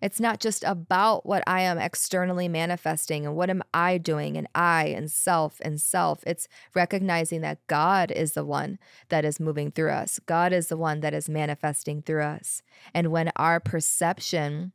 It's 0.00 0.20
not 0.20 0.40
just 0.40 0.64
about 0.64 1.26
what 1.26 1.42
I 1.46 1.62
am 1.62 1.78
externally 1.78 2.48
manifesting 2.48 3.26
and 3.26 3.34
what 3.34 3.50
am 3.50 3.62
I 3.74 3.98
doing 3.98 4.36
and 4.36 4.46
I 4.54 4.86
and 4.86 5.10
self 5.10 5.60
and 5.60 5.80
self. 5.80 6.22
It's 6.26 6.48
recognizing 6.74 7.40
that 7.40 7.66
God 7.66 8.10
is 8.10 8.32
the 8.32 8.44
one 8.44 8.78
that 9.08 9.24
is 9.24 9.40
moving 9.40 9.70
through 9.70 9.90
us. 9.90 10.20
God 10.26 10.52
is 10.52 10.68
the 10.68 10.76
one 10.76 11.00
that 11.00 11.14
is 11.14 11.28
manifesting 11.28 12.02
through 12.02 12.22
us. 12.22 12.62
And 12.94 13.08
when 13.08 13.30
our 13.36 13.60
perception 13.60 14.72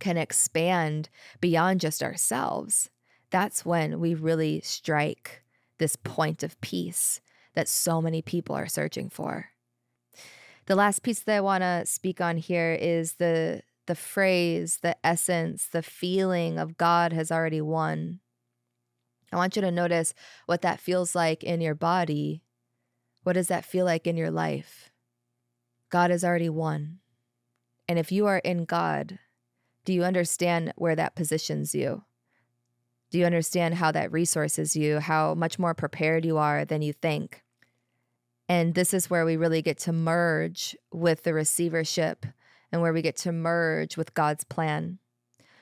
can 0.00 0.16
expand 0.16 1.08
beyond 1.40 1.80
just 1.80 2.02
ourselves, 2.02 2.90
that's 3.30 3.64
when 3.64 4.00
we 4.00 4.14
really 4.14 4.60
strike 4.60 5.42
this 5.78 5.96
point 5.96 6.42
of 6.42 6.60
peace 6.60 7.20
that 7.54 7.68
so 7.68 8.00
many 8.00 8.22
people 8.22 8.54
are 8.54 8.68
searching 8.68 9.08
for. 9.08 9.50
The 10.66 10.76
last 10.76 11.02
piece 11.02 11.20
that 11.20 11.36
I 11.36 11.40
want 11.40 11.62
to 11.62 11.84
speak 11.84 12.20
on 12.20 12.36
here 12.36 12.72
is 12.72 13.14
the 13.14 13.62
the 13.86 13.94
phrase, 13.94 14.78
the 14.82 14.96
essence, 15.04 15.66
the 15.66 15.82
feeling 15.82 16.58
of 16.58 16.76
God 16.76 17.12
has 17.12 17.30
already 17.30 17.60
won. 17.60 18.20
I 19.32 19.36
want 19.36 19.56
you 19.56 19.62
to 19.62 19.70
notice 19.70 20.14
what 20.46 20.62
that 20.62 20.80
feels 20.80 21.14
like 21.14 21.42
in 21.42 21.60
your 21.60 21.74
body. 21.74 22.42
What 23.22 23.32
does 23.32 23.48
that 23.48 23.64
feel 23.64 23.84
like 23.84 24.06
in 24.06 24.16
your 24.16 24.30
life? 24.30 24.90
God 25.90 26.10
has 26.10 26.24
already 26.24 26.48
won. 26.48 26.98
And 27.88 27.98
if 27.98 28.10
you 28.12 28.26
are 28.26 28.38
in 28.38 28.64
God, 28.64 29.18
do 29.84 29.92
you 29.92 30.04
understand 30.04 30.72
where 30.76 30.96
that 30.96 31.14
positions 31.14 31.74
you? 31.74 32.04
Do 33.10 33.18
you 33.18 33.26
understand 33.26 33.74
how 33.74 33.92
that 33.92 34.10
resources 34.10 34.74
you, 34.74 34.98
how 34.98 35.34
much 35.34 35.58
more 35.58 35.74
prepared 35.74 36.24
you 36.24 36.38
are 36.38 36.64
than 36.64 36.82
you 36.82 36.92
think? 36.92 37.42
And 38.48 38.74
this 38.74 38.92
is 38.92 39.08
where 39.08 39.24
we 39.24 39.36
really 39.36 39.62
get 39.62 39.78
to 39.80 39.92
merge 39.92 40.76
with 40.92 41.22
the 41.22 41.34
receivership 41.34 42.26
and 42.74 42.82
where 42.82 42.92
we 42.92 43.02
get 43.02 43.16
to 43.16 43.30
merge 43.30 43.96
with 43.96 44.14
God's 44.14 44.42
plan. 44.42 44.98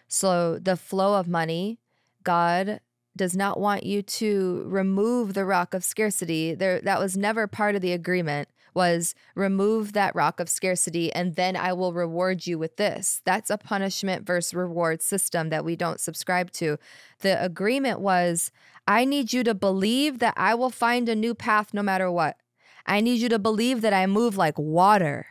So, 0.09 0.59
the 0.59 0.78
flow 0.78 1.21
of 1.21 1.28
money, 1.28 1.78
God 2.25 2.81
does 3.14 3.37
not 3.37 3.61
want 3.61 3.83
you 3.83 4.00
to 4.00 4.64
remove 4.66 5.35
the 5.35 5.45
rock 5.45 5.75
of 5.75 5.85
scarcity. 5.85 6.54
There 6.54 6.81
that 6.81 6.99
was 6.99 7.14
never 7.14 7.47
part 7.47 7.75
of 7.75 7.83
the 7.83 7.92
agreement 7.92 8.49
was 8.73 9.14
remove 9.35 9.92
that 9.92 10.14
rock 10.14 10.40
of 10.40 10.49
scarcity 10.49 11.12
and 11.12 11.37
then 11.37 11.54
I 11.54 11.75
will 11.75 11.92
reward 11.92 12.47
you 12.47 12.59
with 12.59 12.78
this. 12.78 13.21
That's 13.26 13.50
a 13.50 13.59
punishment 13.59 14.26
versus 14.26 14.54
reward 14.54 15.02
system 15.02 15.50
that 15.50 15.66
we 15.66 15.76
don't 15.76 16.00
subscribe 16.00 16.50
to. 16.52 16.78
The 17.21 17.45
agreement 17.45 18.00
was 18.00 18.50
I 18.88 19.04
need 19.04 19.35
you 19.35 19.45
to 19.45 19.52
believe 19.52 20.19
that 20.21 20.33
I 20.38 20.54
will 20.54 20.71
find 20.71 21.11
a 21.11 21.14
new 21.14 21.35
path 21.35 21.75
no 21.75 21.83
matter 21.83 22.11
what. 22.11 22.38
I 22.87 23.02
need 23.02 23.21
you 23.21 23.28
to 23.28 23.38
believe 23.38 23.83
that 23.83 23.92
I 23.92 24.07
move 24.07 24.38
like 24.38 24.59
water. 24.59 25.26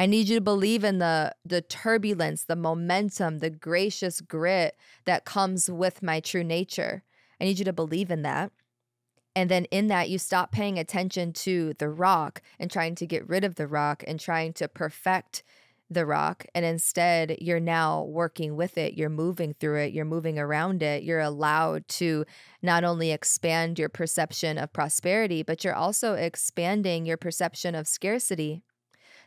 I 0.00 0.06
need 0.06 0.30
you 0.30 0.36
to 0.36 0.40
believe 0.40 0.82
in 0.82 0.96
the 0.96 1.34
the 1.44 1.60
turbulence, 1.60 2.44
the 2.44 2.56
momentum, 2.56 3.40
the 3.40 3.50
gracious 3.50 4.22
grit 4.22 4.74
that 5.04 5.26
comes 5.26 5.70
with 5.70 6.02
my 6.02 6.20
true 6.20 6.42
nature. 6.42 7.02
I 7.38 7.44
need 7.44 7.58
you 7.58 7.66
to 7.66 7.72
believe 7.74 8.10
in 8.10 8.22
that. 8.22 8.50
And 9.36 9.50
then 9.50 9.66
in 9.66 9.88
that, 9.88 10.08
you 10.08 10.18
stop 10.18 10.52
paying 10.52 10.78
attention 10.78 11.34
to 11.34 11.74
the 11.74 11.90
rock 11.90 12.40
and 12.58 12.70
trying 12.70 12.94
to 12.94 13.06
get 13.06 13.28
rid 13.28 13.44
of 13.44 13.56
the 13.56 13.66
rock 13.66 14.02
and 14.06 14.18
trying 14.18 14.54
to 14.54 14.68
perfect 14.68 15.42
the 15.90 16.06
rock. 16.06 16.46
And 16.54 16.64
instead, 16.64 17.36
you're 17.38 17.60
now 17.60 18.04
working 18.04 18.56
with 18.56 18.78
it. 18.78 18.94
You're 18.94 19.10
moving 19.10 19.52
through 19.52 19.80
it. 19.80 19.92
You're 19.92 20.06
moving 20.06 20.38
around 20.38 20.82
it. 20.82 21.02
You're 21.02 21.20
allowed 21.20 21.86
to 21.88 22.24
not 22.62 22.84
only 22.84 23.12
expand 23.12 23.78
your 23.78 23.90
perception 23.90 24.56
of 24.56 24.72
prosperity, 24.72 25.42
but 25.42 25.62
you're 25.62 25.74
also 25.74 26.14
expanding 26.14 27.04
your 27.04 27.18
perception 27.18 27.74
of 27.74 27.86
scarcity. 27.86 28.62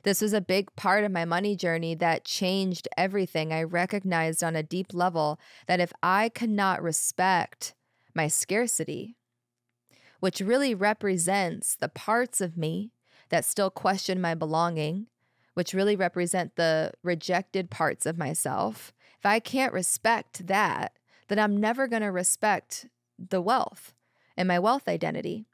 This 0.03 0.21
was 0.21 0.33
a 0.33 0.41
big 0.41 0.75
part 0.75 1.05
of 1.05 1.11
my 1.11 1.23
money 1.23 1.55
journey 1.55 1.95
that 1.95 2.25
changed 2.25 2.87
everything. 2.97 3.53
I 3.53 3.63
recognized 3.63 4.43
on 4.43 4.55
a 4.55 4.63
deep 4.63 4.93
level 4.93 5.39
that 5.67 5.79
if 5.79 5.93
I 6.03 6.29
cannot 6.29 6.83
respect 6.83 7.73
my 8.13 8.27
scarcity, 8.27 9.15
which 10.19 10.41
really 10.41 10.75
represents 10.75 11.75
the 11.75 11.89
parts 11.89 12.41
of 12.41 12.57
me 12.57 12.91
that 13.29 13.45
still 13.45 13.69
question 13.69 14.19
my 14.19 14.35
belonging, 14.35 15.07
which 15.53 15.73
really 15.73 15.95
represent 15.95 16.55
the 16.55 16.91
rejected 17.01 17.69
parts 17.69 18.05
of 18.05 18.17
myself, 18.17 18.93
if 19.19 19.25
I 19.25 19.39
can't 19.39 19.73
respect 19.73 20.47
that, 20.47 20.93
then 21.29 21.39
I'm 21.39 21.57
never 21.57 21.87
going 21.87 22.01
to 22.01 22.11
respect 22.11 22.87
the 23.17 23.41
wealth 23.41 23.93
and 24.35 24.47
my 24.47 24.59
wealth 24.59 24.87
identity 24.89 25.45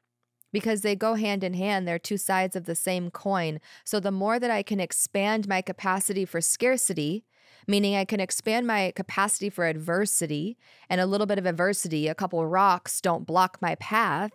because 0.51 0.81
they 0.81 0.95
go 0.95 1.15
hand 1.15 1.43
in 1.43 1.53
hand. 1.53 1.87
They're 1.87 1.99
two 1.99 2.17
sides 2.17 2.55
of 2.55 2.65
the 2.65 2.75
same 2.75 3.11
coin. 3.11 3.59
So 3.83 3.99
the 3.99 4.11
more 4.11 4.39
that 4.39 4.51
I 4.51 4.63
can 4.63 4.79
expand 4.79 5.47
my 5.47 5.61
capacity 5.61 6.25
for 6.25 6.41
scarcity, 6.41 7.25
meaning 7.67 7.95
I 7.95 8.05
can 8.05 8.19
expand 8.19 8.67
my 8.67 8.91
capacity 8.95 9.49
for 9.49 9.65
adversity 9.65 10.57
and 10.89 10.99
a 10.99 11.05
little 11.05 11.27
bit 11.27 11.37
of 11.37 11.45
adversity, 11.45 12.07
a 12.07 12.15
couple 12.15 12.45
rocks 12.45 13.01
don't 13.01 13.27
block 13.27 13.59
my 13.61 13.75
path, 13.75 14.31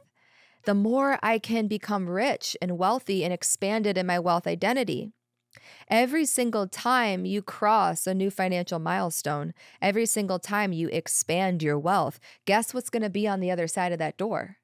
the 0.64 0.74
more 0.74 1.18
I 1.22 1.38
can 1.38 1.66
become 1.66 2.08
rich 2.08 2.56
and 2.62 2.78
wealthy 2.78 3.24
and 3.24 3.32
expanded 3.32 3.98
in 3.98 4.06
my 4.06 4.18
wealth 4.18 4.46
identity. 4.46 5.10
Every 5.88 6.24
single 6.24 6.66
time 6.66 7.24
you 7.24 7.42
cross 7.42 8.06
a 8.06 8.14
new 8.14 8.30
financial 8.30 8.78
milestone, 8.78 9.54
every 9.80 10.06
single 10.06 10.38
time 10.38 10.72
you 10.72 10.88
expand 10.88 11.62
your 11.62 11.78
wealth, 11.78 12.18
guess 12.44 12.72
what's 12.74 12.90
going 12.90 13.02
to 13.02 13.10
be 13.10 13.28
on 13.28 13.40
the 13.40 13.50
other 13.50 13.68
side 13.68 13.92
of 13.92 13.98
that 13.98 14.16
door? 14.16 14.56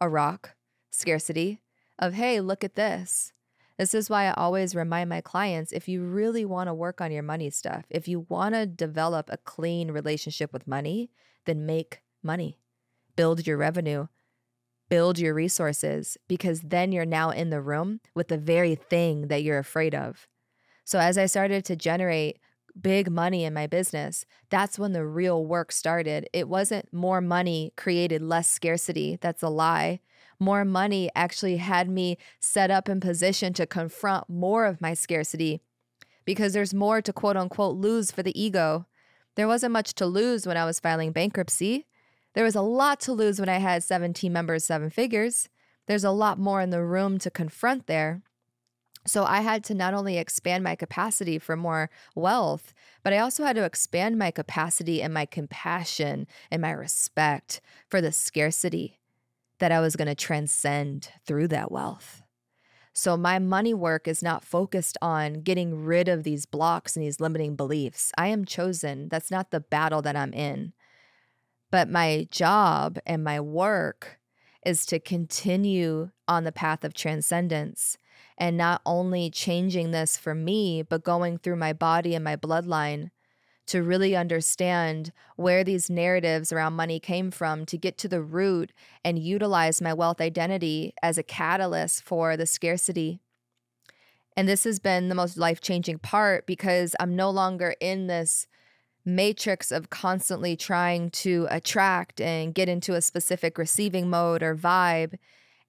A 0.00 0.08
rock 0.08 0.54
scarcity 0.90 1.60
of, 1.98 2.14
hey, 2.14 2.40
look 2.40 2.64
at 2.64 2.74
this. 2.74 3.32
This 3.78 3.94
is 3.94 4.10
why 4.10 4.26
I 4.26 4.32
always 4.32 4.74
remind 4.74 5.08
my 5.08 5.22
clients 5.22 5.72
if 5.72 5.88
you 5.88 6.02
really 6.02 6.44
want 6.44 6.68
to 6.68 6.74
work 6.74 7.00
on 7.00 7.12
your 7.12 7.22
money 7.22 7.48
stuff, 7.48 7.86
if 7.88 8.06
you 8.06 8.26
want 8.28 8.54
to 8.54 8.66
develop 8.66 9.30
a 9.30 9.38
clean 9.38 9.90
relationship 9.90 10.52
with 10.52 10.68
money, 10.68 11.10
then 11.46 11.64
make 11.64 12.02
money, 12.22 12.58
build 13.16 13.46
your 13.46 13.56
revenue, 13.56 14.08
build 14.90 15.18
your 15.18 15.32
resources, 15.32 16.18
because 16.28 16.60
then 16.60 16.92
you're 16.92 17.06
now 17.06 17.30
in 17.30 17.48
the 17.48 17.62
room 17.62 18.00
with 18.14 18.28
the 18.28 18.36
very 18.36 18.74
thing 18.74 19.28
that 19.28 19.42
you're 19.42 19.58
afraid 19.58 19.94
of. 19.94 20.28
So 20.84 20.98
as 20.98 21.16
I 21.16 21.26
started 21.26 21.64
to 21.66 21.76
generate 21.76 22.38
big 22.78 23.10
money 23.10 23.44
in 23.44 23.54
my 23.54 23.66
business, 23.66 24.26
that's 24.50 24.78
when 24.78 24.92
the 24.92 25.06
real 25.06 25.46
work 25.46 25.72
started. 25.72 26.28
It 26.32 26.48
wasn't 26.48 26.92
more 26.92 27.20
money 27.20 27.72
created 27.76 28.20
less 28.20 28.50
scarcity. 28.50 29.16
That's 29.20 29.42
a 29.42 29.48
lie. 29.48 30.00
More 30.42 30.64
money 30.64 31.10
actually 31.14 31.58
had 31.58 31.90
me 31.90 32.16
set 32.40 32.70
up 32.70 32.88
in 32.88 32.98
position 32.98 33.52
to 33.52 33.66
confront 33.66 34.30
more 34.30 34.64
of 34.64 34.80
my 34.80 34.94
scarcity 34.94 35.60
because 36.24 36.54
there's 36.54 36.72
more 36.72 37.02
to 37.02 37.12
quote 37.12 37.36
unquote 37.36 37.76
lose 37.76 38.10
for 38.10 38.22
the 38.22 38.40
ego. 38.40 38.86
There 39.36 39.46
wasn't 39.46 39.74
much 39.74 39.92
to 39.94 40.06
lose 40.06 40.46
when 40.46 40.56
I 40.56 40.64
was 40.64 40.80
filing 40.80 41.12
bankruptcy. 41.12 41.86
There 42.34 42.44
was 42.44 42.54
a 42.54 42.62
lot 42.62 43.00
to 43.00 43.12
lose 43.12 43.38
when 43.38 43.50
I 43.50 43.58
had 43.58 43.84
17 43.84 44.32
members, 44.32 44.64
seven 44.64 44.88
figures. 44.88 45.50
There's 45.86 46.04
a 46.04 46.10
lot 46.10 46.38
more 46.38 46.62
in 46.62 46.70
the 46.70 46.84
room 46.84 47.18
to 47.18 47.30
confront 47.30 47.86
there. 47.86 48.22
So 49.06 49.24
I 49.24 49.40
had 49.40 49.62
to 49.64 49.74
not 49.74 49.92
only 49.92 50.16
expand 50.18 50.64
my 50.64 50.74
capacity 50.74 51.38
for 51.38 51.56
more 51.56 51.90
wealth, 52.14 52.72
but 53.02 53.12
I 53.12 53.18
also 53.18 53.44
had 53.44 53.56
to 53.56 53.64
expand 53.64 54.18
my 54.18 54.30
capacity 54.30 55.02
and 55.02 55.12
my 55.12 55.26
compassion 55.26 56.26
and 56.50 56.62
my 56.62 56.70
respect 56.70 57.60
for 57.88 58.00
the 58.00 58.12
scarcity 58.12 58.99
that 59.60 59.72
I 59.72 59.80
was 59.80 59.96
going 59.96 60.08
to 60.08 60.14
transcend 60.14 61.10
through 61.26 61.48
that 61.48 61.70
wealth. 61.70 62.22
So 62.92 63.16
my 63.16 63.38
money 63.38 63.72
work 63.72 64.08
is 64.08 64.22
not 64.22 64.44
focused 64.44 64.98
on 65.00 65.42
getting 65.42 65.84
rid 65.84 66.08
of 66.08 66.24
these 66.24 66.44
blocks 66.44 66.96
and 66.96 67.04
these 67.04 67.20
limiting 67.20 67.54
beliefs. 67.54 68.10
I 68.18 68.26
am 68.28 68.44
chosen. 68.44 69.08
That's 69.08 69.30
not 69.30 69.50
the 69.50 69.60
battle 69.60 70.02
that 70.02 70.16
I'm 70.16 70.32
in. 70.32 70.72
But 71.70 71.88
my 71.88 72.26
job 72.30 72.98
and 73.06 73.22
my 73.22 73.40
work 73.40 74.18
is 74.66 74.84
to 74.86 74.98
continue 74.98 76.10
on 76.26 76.44
the 76.44 76.52
path 76.52 76.84
of 76.84 76.92
transcendence 76.92 77.96
and 78.36 78.56
not 78.56 78.82
only 78.84 79.30
changing 79.30 79.90
this 79.92 80.16
for 80.16 80.34
me, 80.34 80.82
but 80.82 81.04
going 81.04 81.38
through 81.38 81.56
my 81.56 81.72
body 81.72 82.14
and 82.14 82.24
my 82.24 82.36
bloodline 82.36 83.10
to 83.70 83.82
really 83.82 84.16
understand 84.16 85.12
where 85.36 85.62
these 85.62 85.88
narratives 85.88 86.52
around 86.52 86.72
money 86.72 86.98
came 86.98 87.30
from, 87.30 87.64
to 87.66 87.78
get 87.78 87.96
to 87.98 88.08
the 88.08 88.20
root 88.20 88.72
and 89.04 89.18
utilize 89.18 89.80
my 89.80 89.94
wealth 89.94 90.20
identity 90.20 90.92
as 91.04 91.16
a 91.16 91.22
catalyst 91.22 92.02
for 92.02 92.36
the 92.36 92.46
scarcity. 92.46 93.20
And 94.36 94.48
this 94.48 94.64
has 94.64 94.80
been 94.80 95.08
the 95.08 95.14
most 95.14 95.36
life 95.36 95.60
changing 95.60 96.00
part 96.00 96.46
because 96.46 96.96
I'm 96.98 97.14
no 97.14 97.30
longer 97.30 97.76
in 97.80 98.08
this 98.08 98.48
matrix 99.04 99.70
of 99.70 99.88
constantly 99.88 100.56
trying 100.56 101.10
to 101.10 101.46
attract 101.48 102.20
and 102.20 102.52
get 102.52 102.68
into 102.68 102.94
a 102.94 103.00
specific 103.02 103.56
receiving 103.56 104.10
mode 104.10 104.42
or 104.42 104.56
vibe. 104.56 105.14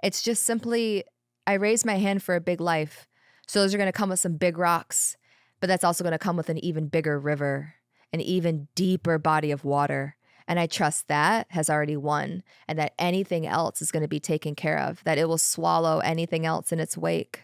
It's 0.04 0.24
just 0.24 0.44
simply, 0.44 1.04
I 1.46 1.54
raise 1.54 1.86
my 1.86 1.98
hand 1.98 2.24
for 2.24 2.36
a 2.36 2.42
big 2.42 2.60
life. 2.60 3.08
So 3.48 3.62
those 3.62 3.76
are 3.76 3.78
going 3.78 3.88
to 3.88 3.94
come 3.94 4.10
with 4.10 4.20
some 4.20 4.38
big 4.38 4.58
rocks, 4.58 5.18
but 5.60 5.68
that's 5.68 5.84
also 5.84 6.04
going 6.04 6.14
to 6.14 6.18
come 6.18 6.36
with 6.36 6.50
an 6.50 6.64
even 6.66 6.88
bigger 6.88 7.20
river, 7.20 7.76
an 8.14 8.22
even 8.22 8.68
deeper 8.76 9.18
body 9.18 9.52
of 9.52 9.64
water. 9.64 10.16
And 10.48 10.60
I 10.60 10.68
trust 10.68 11.08
that 11.08 11.48
has 11.52 11.70
already 11.70 11.96
won 11.96 12.44
and 12.68 12.78
that 12.78 12.94
anything 13.00 13.48
else 13.48 13.82
is 13.82 13.92
going 13.92 14.02
to 14.02 14.08
be 14.08 14.20
taken 14.20 14.56
care 14.56 14.80
of, 14.80 15.04
that 15.04 15.18
it 15.18 15.28
will 15.28 15.38
swallow 15.38 16.00
anything 16.00 16.46
else 16.46 16.72
in 16.72 16.80
its 16.80 16.98
wake. 16.98 17.44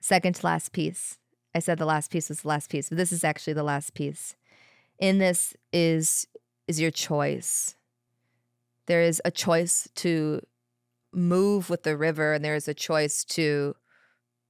Second 0.00 0.34
to 0.36 0.46
last 0.46 0.72
piece. 0.72 1.18
I 1.54 1.60
said 1.60 1.78
the 1.78 1.86
last 1.86 2.10
piece 2.10 2.28
was 2.28 2.42
the 2.42 2.48
last 2.48 2.70
piece, 2.70 2.88
but 2.88 2.98
this 2.98 3.12
is 3.12 3.24
actually 3.24 3.52
the 3.54 3.62
last 3.62 3.94
piece 3.94 4.36
in 4.98 5.18
this 5.18 5.54
is 5.72 6.26
is 6.66 6.80
your 6.80 6.90
choice. 6.90 7.76
There 8.86 9.02
is 9.02 9.20
a 9.24 9.30
choice 9.30 9.88
to 9.96 10.40
move 11.12 11.70
with 11.70 11.82
the 11.82 11.96
river 11.96 12.32
and 12.32 12.44
there 12.44 12.54
is 12.54 12.68
a 12.68 12.74
choice 12.74 13.24
to 13.24 13.76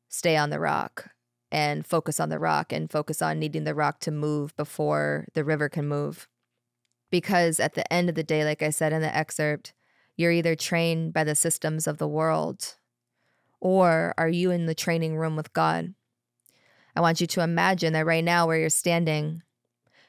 stay 0.08 0.36
on 0.36 0.50
the 0.50 0.60
rock 0.60 1.10
and 1.54 1.86
focus 1.86 2.18
on 2.18 2.30
the 2.30 2.38
rock 2.40 2.72
and 2.72 2.90
focus 2.90 3.22
on 3.22 3.38
needing 3.38 3.62
the 3.62 3.76
rock 3.76 4.00
to 4.00 4.10
move 4.10 4.56
before 4.56 5.28
the 5.34 5.44
river 5.44 5.68
can 5.68 5.86
move. 5.86 6.26
Because 7.12 7.60
at 7.60 7.74
the 7.74 7.90
end 7.92 8.08
of 8.08 8.16
the 8.16 8.24
day, 8.24 8.44
like 8.44 8.60
I 8.60 8.70
said 8.70 8.92
in 8.92 9.02
the 9.02 9.16
excerpt, 9.16 9.72
you're 10.16 10.32
either 10.32 10.56
trained 10.56 11.12
by 11.12 11.22
the 11.22 11.36
systems 11.36 11.86
of 11.86 11.98
the 11.98 12.08
world 12.08 12.74
or 13.60 14.14
are 14.18 14.28
you 14.28 14.50
in 14.50 14.66
the 14.66 14.74
training 14.74 15.16
room 15.16 15.36
with 15.36 15.52
God? 15.52 15.94
I 16.96 17.00
want 17.00 17.20
you 17.20 17.26
to 17.28 17.40
imagine 17.40 17.92
that 17.92 18.04
right 18.04 18.24
now, 18.24 18.48
where 18.48 18.58
you're 18.58 18.68
standing, 18.68 19.42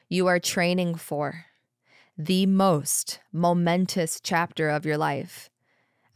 you 0.08 0.26
are 0.26 0.40
training 0.40 0.96
for 0.96 1.46
the 2.18 2.46
most 2.46 3.20
momentous 3.32 4.20
chapter 4.20 4.68
of 4.68 4.84
your 4.84 4.98
life. 4.98 5.48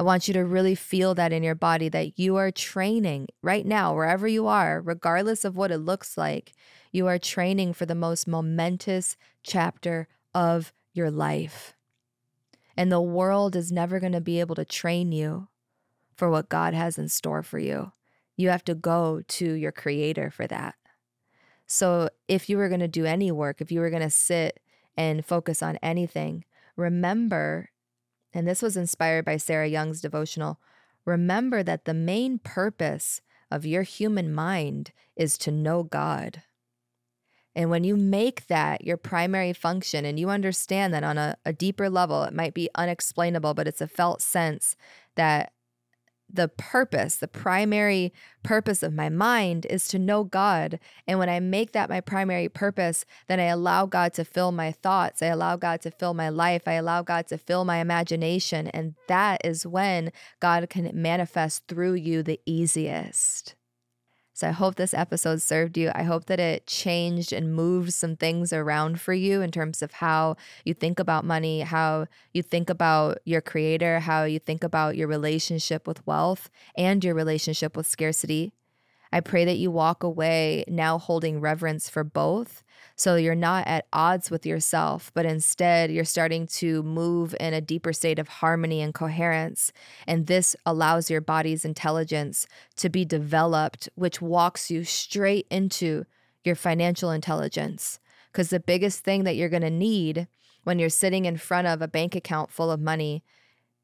I 0.00 0.02
want 0.02 0.28
you 0.28 0.32
to 0.32 0.46
really 0.46 0.74
feel 0.74 1.14
that 1.16 1.30
in 1.30 1.42
your 1.42 1.54
body 1.54 1.90
that 1.90 2.18
you 2.18 2.36
are 2.36 2.50
training 2.50 3.28
right 3.42 3.66
now, 3.66 3.94
wherever 3.94 4.26
you 4.26 4.46
are, 4.46 4.80
regardless 4.80 5.44
of 5.44 5.56
what 5.56 5.70
it 5.70 5.76
looks 5.76 6.16
like, 6.16 6.54
you 6.90 7.06
are 7.06 7.18
training 7.18 7.74
for 7.74 7.84
the 7.84 7.94
most 7.94 8.26
momentous 8.26 9.18
chapter 9.42 10.08
of 10.34 10.72
your 10.94 11.10
life. 11.10 11.74
And 12.78 12.90
the 12.90 13.02
world 13.02 13.54
is 13.54 13.70
never 13.70 14.00
going 14.00 14.14
to 14.14 14.22
be 14.22 14.40
able 14.40 14.54
to 14.54 14.64
train 14.64 15.12
you 15.12 15.48
for 16.16 16.30
what 16.30 16.48
God 16.48 16.72
has 16.72 16.96
in 16.96 17.10
store 17.10 17.42
for 17.42 17.58
you. 17.58 17.92
You 18.38 18.48
have 18.48 18.64
to 18.64 18.74
go 18.74 19.20
to 19.28 19.52
your 19.52 19.70
creator 19.70 20.30
for 20.30 20.46
that. 20.46 20.76
So 21.66 22.08
if 22.26 22.48
you 22.48 22.56
were 22.56 22.68
going 22.68 22.80
to 22.80 22.88
do 22.88 23.04
any 23.04 23.30
work, 23.30 23.60
if 23.60 23.70
you 23.70 23.80
were 23.80 23.90
going 23.90 24.00
to 24.00 24.08
sit 24.08 24.60
and 24.96 25.26
focus 25.26 25.62
on 25.62 25.76
anything, 25.82 26.46
remember, 26.74 27.68
and 28.32 28.46
this 28.46 28.62
was 28.62 28.76
inspired 28.76 29.24
by 29.24 29.36
Sarah 29.36 29.68
Young's 29.68 30.00
devotional, 30.00 30.60
remember 31.04 31.62
that 31.62 31.84
the 31.84 31.94
main 31.94 32.38
purpose 32.38 33.20
of 33.50 33.66
your 33.66 33.82
human 33.82 34.32
mind 34.32 34.92
is 35.16 35.36
to 35.38 35.50
know 35.50 35.82
God. 35.82 36.42
And 37.54 37.68
when 37.68 37.82
you 37.82 37.96
make 37.96 38.46
that 38.46 38.84
your 38.84 38.96
primary 38.96 39.52
function 39.52 40.04
and 40.04 40.20
you 40.20 40.30
understand 40.30 40.94
that 40.94 41.02
on 41.02 41.18
a, 41.18 41.36
a, 41.44 41.52
deeper 41.52 41.90
level, 41.90 42.22
it 42.22 42.32
might 42.32 42.54
be 42.54 42.70
unexplainable, 42.76 43.54
but 43.54 43.66
it's 43.66 43.80
a 43.80 43.88
felt 43.88 44.22
sense 44.22 44.76
that 45.16 45.52
the 46.32 46.48
purpose, 46.48 47.16
the 47.16 47.28
primary 47.28 48.12
purpose 48.42 48.82
of 48.82 48.92
my 48.92 49.08
mind 49.08 49.66
is 49.68 49.88
to 49.88 49.98
know 49.98 50.24
God. 50.24 50.78
And 51.06 51.18
when 51.18 51.28
I 51.28 51.40
make 51.40 51.72
that 51.72 51.88
my 51.88 52.00
primary 52.00 52.48
purpose, 52.48 53.04
then 53.28 53.40
I 53.40 53.44
allow 53.44 53.86
God 53.86 54.14
to 54.14 54.24
fill 54.24 54.52
my 54.52 54.72
thoughts. 54.72 55.22
I 55.22 55.26
allow 55.26 55.56
God 55.56 55.80
to 55.82 55.90
fill 55.90 56.14
my 56.14 56.28
life. 56.28 56.62
I 56.66 56.74
allow 56.74 57.02
God 57.02 57.26
to 57.28 57.38
fill 57.38 57.64
my 57.64 57.78
imagination. 57.78 58.68
And 58.68 58.94
that 59.08 59.40
is 59.44 59.66
when 59.66 60.12
God 60.40 60.68
can 60.70 60.90
manifest 60.94 61.66
through 61.68 61.94
you 61.94 62.22
the 62.22 62.40
easiest. 62.46 63.54
So 64.40 64.48
I 64.48 64.52
hope 64.52 64.76
this 64.76 64.94
episode 64.94 65.42
served 65.42 65.76
you. 65.76 65.92
I 65.94 66.02
hope 66.04 66.24
that 66.24 66.40
it 66.40 66.66
changed 66.66 67.30
and 67.30 67.54
moved 67.54 67.92
some 67.92 68.16
things 68.16 68.54
around 68.54 68.98
for 68.98 69.12
you 69.12 69.42
in 69.42 69.50
terms 69.50 69.82
of 69.82 69.92
how 69.92 70.36
you 70.64 70.72
think 70.72 70.98
about 70.98 71.26
money, 71.26 71.60
how 71.60 72.06
you 72.32 72.42
think 72.42 72.70
about 72.70 73.18
your 73.26 73.42
creator, 73.42 74.00
how 74.00 74.24
you 74.24 74.38
think 74.38 74.64
about 74.64 74.96
your 74.96 75.08
relationship 75.08 75.86
with 75.86 76.06
wealth 76.06 76.48
and 76.74 77.04
your 77.04 77.14
relationship 77.14 77.76
with 77.76 77.86
scarcity. 77.86 78.54
I 79.12 79.20
pray 79.20 79.44
that 79.44 79.58
you 79.58 79.70
walk 79.70 80.02
away 80.02 80.64
now 80.68 80.98
holding 80.98 81.40
reverence 81.40 81.88
for 81.88 82.04
both 82.04 82.62
so 83.00 83.16
you're 83.16 83.34
not 83.34 83.66
at 83.66 83.86
odds 83.94 84.30
with 84.30 84.44
yourself, 84.44 85.10
but 85.14 85.24
instead 85.24 85.90
you're 85.90 86.04
starting 86.04 86.46
to 86.48 86.82
move 86.82 87.34
in 87.40 87.54
a 87.54 87.60
deeper 87.62 87.94
state 87.94 88.18
of 88.18 88.28
harmony 88.28 88.82
and 88.82 88.92
coherence. 88.92 89.72
And 90.06 90.26
this 90.26 90.54
allows 90.66 91.10
your 91.10 91.22
body's 91.22 91.64
intelligence 91.64 92.46
to 92.76 92.90
be 92.90 93.06
developed, 93.06 93.88
which 93.94 94.20
walks 94.20 94.70
you 94.70 94.84
straight 94.84 95.46
into 95.50 96.04
your 96.44 96.54
financial 96.54 97.10
intelligence. 97.10 98.00
Because 98.30 98.50
the 98.50 98.60
biggest 98.60 99.02
thing 99.02 99.24
that 99.24 99.34
you're 99.34 99.48
going 99.48 99.62
to 99.62 99.70
need 99.70 100.28
when 100.64 100.78
you're 100.78 100.90
sitting 100.90 101.24
in 101.24 101.38
front 101.38 101.68
of 101.68 101.80
a 101.80 101.88
bank 101.88 102.14
account 102.14 102.50
full 102.50 102.70
of 102.70 102.80
money 102.80 103.24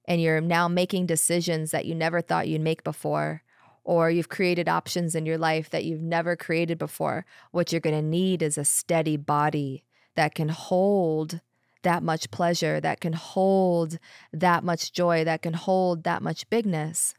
and 0.04 0.20
you're 0.20 0.42
now 0.42 0.68
making 0.68 1.06
decisions 1.06 1.70
that 1.70 1.86
you 1.86 1.94
never 1.94 2.20
thought 2.20 2.48
you'd 2.48 2.60
make 2.60 2.84
before 2.84 3.42
or 3.86 4.10
you've 4.10 4.28
created 4.28 4.68
options 4.68 5.14
in 5.14 5.24
your 5.24 5.38
life 5.38 5.70
that 5.70 5.84
you've 5.84 6.02
never 6.02 6.34
created 6.34 6.76
before, 6.76 7.24
what 7.52 7.70
you're 7.70 7.80
going 7.80 7.94
to 7.94 8.02
need 8.02 8.42
is 8.42 8.58
a 8.58 8.64
steady 8.64 9.16
body 9.16 9.84
that 10.16 10.34
can 10.34 10.48
hold 10.48 11.40
that 11.82 12.02
much 12.02 12.28
pleasure, 12.32 12.80
that 12.80 13.00
can 13.00 13.12
hold 13.12 14.00
that 14.32 14.64
much 14.64 14.92
joy, 14.92 15.22
that 15.22 15.40
can 15.40 15.54
hold 15.54 16.02
that 16.02 16.20
much 16.20 16.50
bigness. 16.50 17.14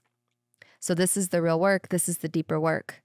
So, 0.81 0.93
this 0.93 1.15
is 1.15 1.29
the 1.29 1.41
real 1.41 1.59
work. 1.59 1.87
This 1.87 2.09
is 2.09 2.17
the 2.17 2.27
deeper 2.27 2.59
work. 2.59 3.01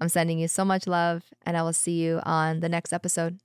I'm 0.00 0.08
sending 0.08 0.38
you 0.38 0.48
so 0.48 0.64
much 0.64 0.86
love, 0.86 1.24
and 1.44 1.54
I 1.54 1.62
will 1.62 1.74
see 1.74 2.02
you 2.02 2.20
on 2.24 2.60
the 2.60 2.68
next 2.68 2.94
episode. 2.94 3.38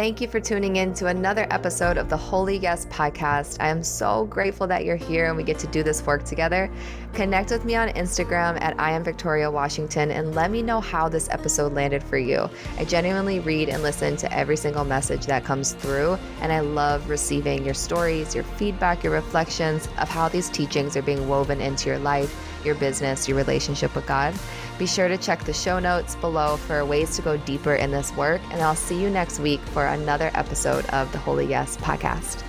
Thank 0.00 0.22
you 0.22 0.28
for 0.28 0.40
tuning 0.40 0.76
in 0.76 0.94
to 0.94 1.08
another 1.08 1.46
episode 1.50 1.98
of 1.98 2.08
the 2.08 2.16
Holy 2.16 2.56
Yes 2.56 2.86
podcast. 2.86 3.58
I 3.60 3.68
am 3.68 3.82
so 3.82 4.24
grateful 4.24 4.66
that 4.66 4.86
you're 4.86 4.96
here 4.96 5.26
and 5.26 5.36
we 5.36 5.42
get 5.42 5.58
to 5.58 5.66
do 5.66 5.82
this 5.82 6.06
work 6.06 6.24
together. 6.24 6.70
Connect 7.12 7.50
with 7.50 7.66
me 7.66 7.76
on 7.76 7.90
Instagram 7.90 8.58
at 8.62 8.80
I 8.80 8.92
am 8.92 9.04
Victoria 9.04 9.50
Washington 9.50 10.10
and 10.10 10.34
let 10.34 10.50
me 10.50 10.62
know 10.62 10.80
how 10.80 11.10
this 11.10 11.28
episode 11.28 11.74
landed 11.74 12.02
for 12.02 12.16
you. 12.16 12.48
I 12.78 12.86
genuinely 12.86 13.40
read 13.40 13.68
and 13.68 13.82
listen 13.82 14.16
to 14.16 14.32
every 14.34 14.56
single 14.56 14.86
message 14.86 15.26
that 15.26 15.44
comes 15.44 15.74
through, 15.74 16.16
and 16.40 16.50
I 16.50 16.60
love 16.60 17.10
receiving 17.10 17.62
your 17.62 17.74
stories, 17.74 18.34
your 18.34 18.44
feedback, 18.44 19.04
your 19.04 19.12
reflections 19.12 19.86
of 19.98 20.08
how 20.08 20.30
these 20.30 20.48
teachings 20.48 20.96
are 20.96 21.02
being 21.02 21.28
woven 21.28 21.60
into 21.60 21.90
your 21.90 21.98
life, 21.98 22.34
your 22.64 22.74
business, 22.76 23.28
your 23.28 23.36
relationship 23.36 23.94
with 23.94 24.06
God. 24.06 24.34
Be 24.80 24.86
sure 24.86 25.08
to 25.08 25.18
check 25.18 25.44
the 25.44 25.52
show 25.52 25.78
notes 25.78 26.16
below 26.16 26.56
for 26.56 26.86
ways 26.86 27.14
to 27.16 27.20
go 27.20 27.36
deeper 27.36 27.74
in 27.74 27.90
this 27.90 28.16
work, 28.16 28.40
and 28.50 28.62
I'll 28.62 28.74
see 28.74 28.98
you 28.98 29.10
next 29.10 29.38
week 29.38 29.60
for 29.60 29.84
another 29.84 30.30
episode 30.32 30.86
of 30.86 31.12
the 31.12 31.18
Holy 31.18 31.44
Yes 31.44 31.76
podcast. 31.76 32.42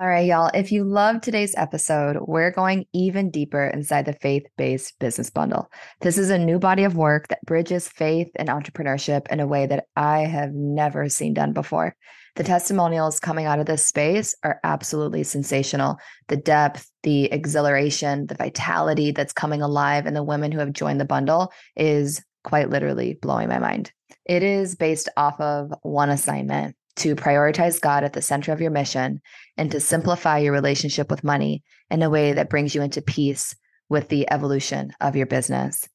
All 0.00 0.08
right, 0.08 0.24
y'all. 0.24 0.50
If 0.54 0.72
you 0.72 0.84
love 0.84 1.20
today's 1.20 1.54
episode, 1.58 2.16
we're 2.22 2.52
going 2.52 2.86
even 2.94 3.30
deeper 3.30 3.66
inside 3.66 4.06
the 4.06 4.14
faith 4.14 4.46
based 4.56 4.98
business 4.98 5.28
bundle. 5.28 5.70
This 6.00 6.16
is 6.16 6.30
a 6.30 6.38
new 6.38 6.58
body 6.58 6.84
of 6.84 6.96
work 6.96 7.28
that 7.28 7.44
bridges 7.44 7.86
faith 7.86 8.28
and 8.36 8.48
entrepreneurship 8.48 9.28
in 9.30 9.40
a 9.40 9.46
way 9.46 9.66
that 9.66 9.84
I 9.96 10.20
have 10.20 10.54
never 10.54 11.10
seen 11.10 11.34
done 11.34 11.52
before. 11.52 11.94
The 12.36 12.44
testimonials 12.44 13.20
coming 13.20 13.44
out 13.44 13.58
of 13.58 13.66
this 13.66 13.84
space 13.84 14.34
are 14.42 14.58
absolutely 14.64 15.22
sensational. 15.22 15.98
The 16.28 16.38
depth, 16.38 16.90
the 17.02 17.24
exhilaration, 17.24 18.26
the 18.26 18.36
vitality 18.36 19.10
that's 19.10 19.34
coming 19.34 19.60
alive 19.60 20.06
in 20.06 20.14
the 20.14 20.24
women 20.24 20.50
who 20.50 20.60
have 20.60 20.72
joined 20.72 20.98
the 20.98 21.04
bundle 21.04 21.52
is 21.76 22.24
quite 22.42 22.70
literally 22.70 23.18
blowing 23.20 23.50
my 23.50 23.58
mind. 23.58 23.92
It 24.24 24.42
is 24.42 24.76
based 24.76 25.10
off 25.18 25.38
of 25.42 25.74
one 25.82 26.08
assignment 26.08 26.74
to 27.00 27.16
prioritize 27.16 27.80
God 27.80 28.04
at 28.04 28.12
the 28.12 28.22
center 28.22 28.52
of 28.52 28.60
your 28.60 28.70
mission 28.70 29.20
and 29.56 29.70
to 29.70 29.80
simplify 29.80 30.38
your 30.38 30.52
relationship 30.52 31.10
with 31.10 31.24
money 31.24 31.62
in 31.90 32.02
a 32.02 32.10
way 32.10 32.32
that 32.32 32.50
brings 32.50 32.74
you 32.74 32.82
into 32.82 33.02
peace 33.02 33.54
with 33.88 34.08
the 34.08 34.30
evolution 34.30 34.92
of 35.00 35.16
your 35.16 35.26
business. 35.26 35.88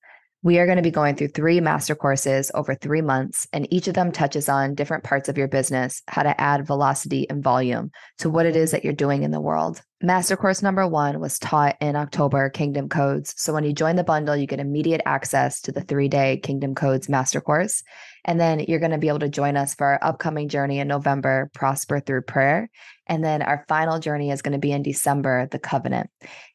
We 0.45 0.59
are 0.59 0.67
going 0.67 0.77
to 0.77 0.83
be 0.83 0.91
going 0.91 1.15
through 1.15 1.29
three 1.29 1.59
master 1.59 1.95
courses 1.95 2.51
over 2.53 2.75
three 2.75 3.01
months, 3.01 3.47
and 3.51 3.71
each 3.73 3.87
of 3.87 3.95
them 3.95 4.11
touches 4.11 4.47
on 4.47 4.75
different 4.75 5.03
parts 5.03 5.27
of 5.27 5.39
your 5.39 5.47
business, 5.47 6.03
how 6.07 6.21
to 6.21 6.39
add 6.39 6.67
velocity 6.67 7.27
and 7.27 7.43
volume 7.43 7.89
to 8.19 8.29
what 8.29 8.45
it 8.45 8.55
is 8.55 8.69
that 8.69 8.83
you're 8.83 8.93
doing 8.93 9.23
in 9.23 9.31
the 9.31 9.41
world. 9.41 9.81
Master 10.03 10.37
course 10.37 10.61
number 10.61 10.87
one 10.87 11.19
was 11.19 11.39
taught 11.39 11.77
in 11.81 11.95
October, 11.95 12.49
Kingdom 12.51 12.89
Codes. 12.89 13.33
So 13.37 13.53
when 13.53 13.63
you 13.63 13.73
join 13.73 13.95
the 13.95 14.03
bundle, 14.03 14.35
you 14.35 14.45
get 14.45 14.59
immediate 14.59 15.01
access 15.07 15.61
to 15.61 15.71
the 15.71 15.81
three 15.81 16.09
day 16.09 16.37
Kingdom 16.37 16.75
Codes 16.75 17.09
master 17.09 17.41
course. 17.41 17.81
And 18.25 18.39
then 18.39 18.59
you're 18.59 18.79
going 18.79 18.91
to 18.91 18.97
be 18.97 19.07
able 19.07 19.19
to 19.19 19.29
join 19.29 19.55
us 19.55 19.75
for 19.75 19.85
our 19.85 19.99
upcoming 20.01 20.49
journey 20.49 20.79
in 20.79 20.87
November, 20.87 21.49
Prosper 21.53 21.99
Through 21.99 22.23
Prayer. 22.23 22.69
And 23.07 23.23
then 23.23 23.43
our 23.43 23.63
final 23.67 23.99
journey 23.99 24.31
is 24.31 24.41
going 24.41 24.53
to 24.53 24.59
be 24.59 24.71
in 24.71 24.81
December, 24.81 25.47
the 25.51 25.59
Covenant. 25.59 26.09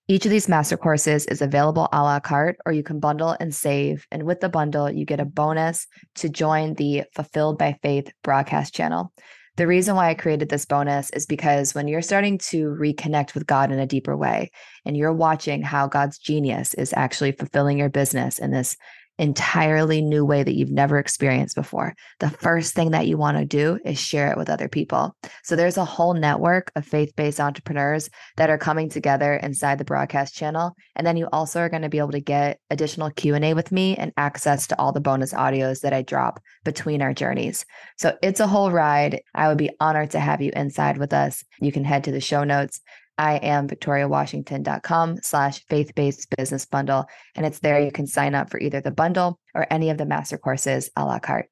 Each 0.09 0.27
of 0.27 0.33
these 0.33 0.49
master 0.49 0.77
courses 0.77 1.27
is 1.27 1.41
available 1.41 1.89
a 1.93 2.03
la 2.03 2.19
carte, 2.19 2.57
or 2.67 2.73
you 2.73 2.83
can 2.83 2.99
bundle 2.99 3.37
and 3.39 3.55
save. 3.55 4.05
And 4.11 4.25
with 4.25 4.41
the 4.41 4.49
bundle, 4.49 4.91
you 4.91 5.05
get 5.05 5.21
a 5.21 5.25
bonus 5.25 5.87
to 6.17 6.29
join 6.29 6.75
the 6.75 7.05
Fulfilled 7.15 7.57
by 7.57 7.79
Faith 7.81 8.11
broadcast 8.25 8.75
channel. 8.75 9.13
The 9.57 9.67
reason 9.67 9.95
why 9.95 10.09
I 10.09 10.15
created 10.15 10.49
this 10.49 10.65
bonus 10.65 11.11
is 11.11 11.27
because 11.27 11.75
when 11.75 11.87
you're 11.87 12.03
starting 12.03 12.39
to 12.39 12.75
reconnect 12.81 13.35
with 13.35 13.47
God 13.47 13.71
in 13.71 13.79
a 13.79 13.87
deeper 13.87 14.17
way, 14.17 14.51
and 14.85 14.97
you're 14.97 15.13
watching 15.13 15.63
how 15.63 15.87
God's 15.87 16.19
genius 16.19 16.73
is 16.75 16.95
actually 16.97 17.33
fulfilling 17.33 17.79
your 17.79 17.91
business 17.91 18.39
in 18.39 18.51
this 18.51 18.77
entirely 19.21 20.01
new 20.01 20.25
way 20.25 20.43
that 20.43 20.55
you've 20.55 20.71
never 20.71 20.99
experienced 20.99 21.55
before, 21.55 21.95
the 22.21 22.31
first 22.31 22.75
thing 22.75 22.93
that 22.93 23.07
you 23.07 23.19
want 23.19 23.37
to 23.37 23.45
do 23.45 23.79
is 23.85 24.01
share 24.01 24.31
it 24.33 24.39
with 24.39 24.49
other 24.49 24.69
people. 24.69 25.15
So 25.45 25.55
there's 25.55 25.77
a 25.77 25.85
whole 25.85 26.15
network 26.15 26.73
of 26.75 26.87
faith-based 26.87 27.39
entrepreneurs 27.39 28.09
that 28.39 28.49
are 28.49 28.59
coming 28.59 28.89
together 28.89 29.35
inside 29.35 29.79
the 29.79 29.85
broadcast 29.85 30.35
channel, 30.35 30.75
and 30.97 31.07
then 31.07 31.19
you 31.19 31.29
also 31.33 31.61
are 31.61 31.69
going 31.69 31.83
to 31.83 31.91
be 31.91 31.99
able 31.99 32.13
to 32.13 32.21
get 32.21 32.59
additional 32.71 33.11
Q&A 33.11 33.53
with 33.53 33.71
me 33.71 33.95
and 33.97 34.13
access 34.17 34.67
to 34.69 34.79
all 34.81 34.93
the 34.93 35.01
bonus 35.01 35.35
audios 35.35 35.83
that 35.83 35.93
I 35.93 36.01
drop 36.01 36.41
between 36.65 37.03
our 37.03 37.13
journeys. 37.13 37.67
So 37.99 38.17
it's 38.23 38.41
a 38.41 38.47
whole 38.47 38.71
ride. 38.71 39.21
I 39.35 39.49
would 39.49 39.59
be 39.59 39.71
honored 39.81 40.13
to 40.13 40.21
have 40.21 40.41
you 40.41 40.51
inside 40.57 40.97
with 40.97 41.13
us. 41.13 41.45
You 41.61 41.73
can 41.73 41.85
head 41.85 42.05
to 42.05 42.13
the 42.13 42.21
show 42.21 42.43
notes 42.43 42.81
I 43.21 43.35
am 43.37 43.69
victoriawashington.com 43.69 45.19
slash 45.23 45.63
faith-based 45.67 46.35
business 46.39 46.65
bundle. 46.65 47.05
And 47.35 47.45
it's 47.45 47.59
there 47.59 47.79
you 47.79 47.93
can 47.93 48.07
sign 48.07 48.35
up 48.35 48.49
for 48.49 48.59
either 48.59 48.81
the 48.81 48.91
bundle 48.91 49.39
or 49.55 49.67
any 49.71 49.91
of 49.91 49.99
the 49.99 50.07
master 50.07 50.39
courses 50.39 50.91
a 50.97 51.05
la 51.05 51.19
carte. 51.19 51.51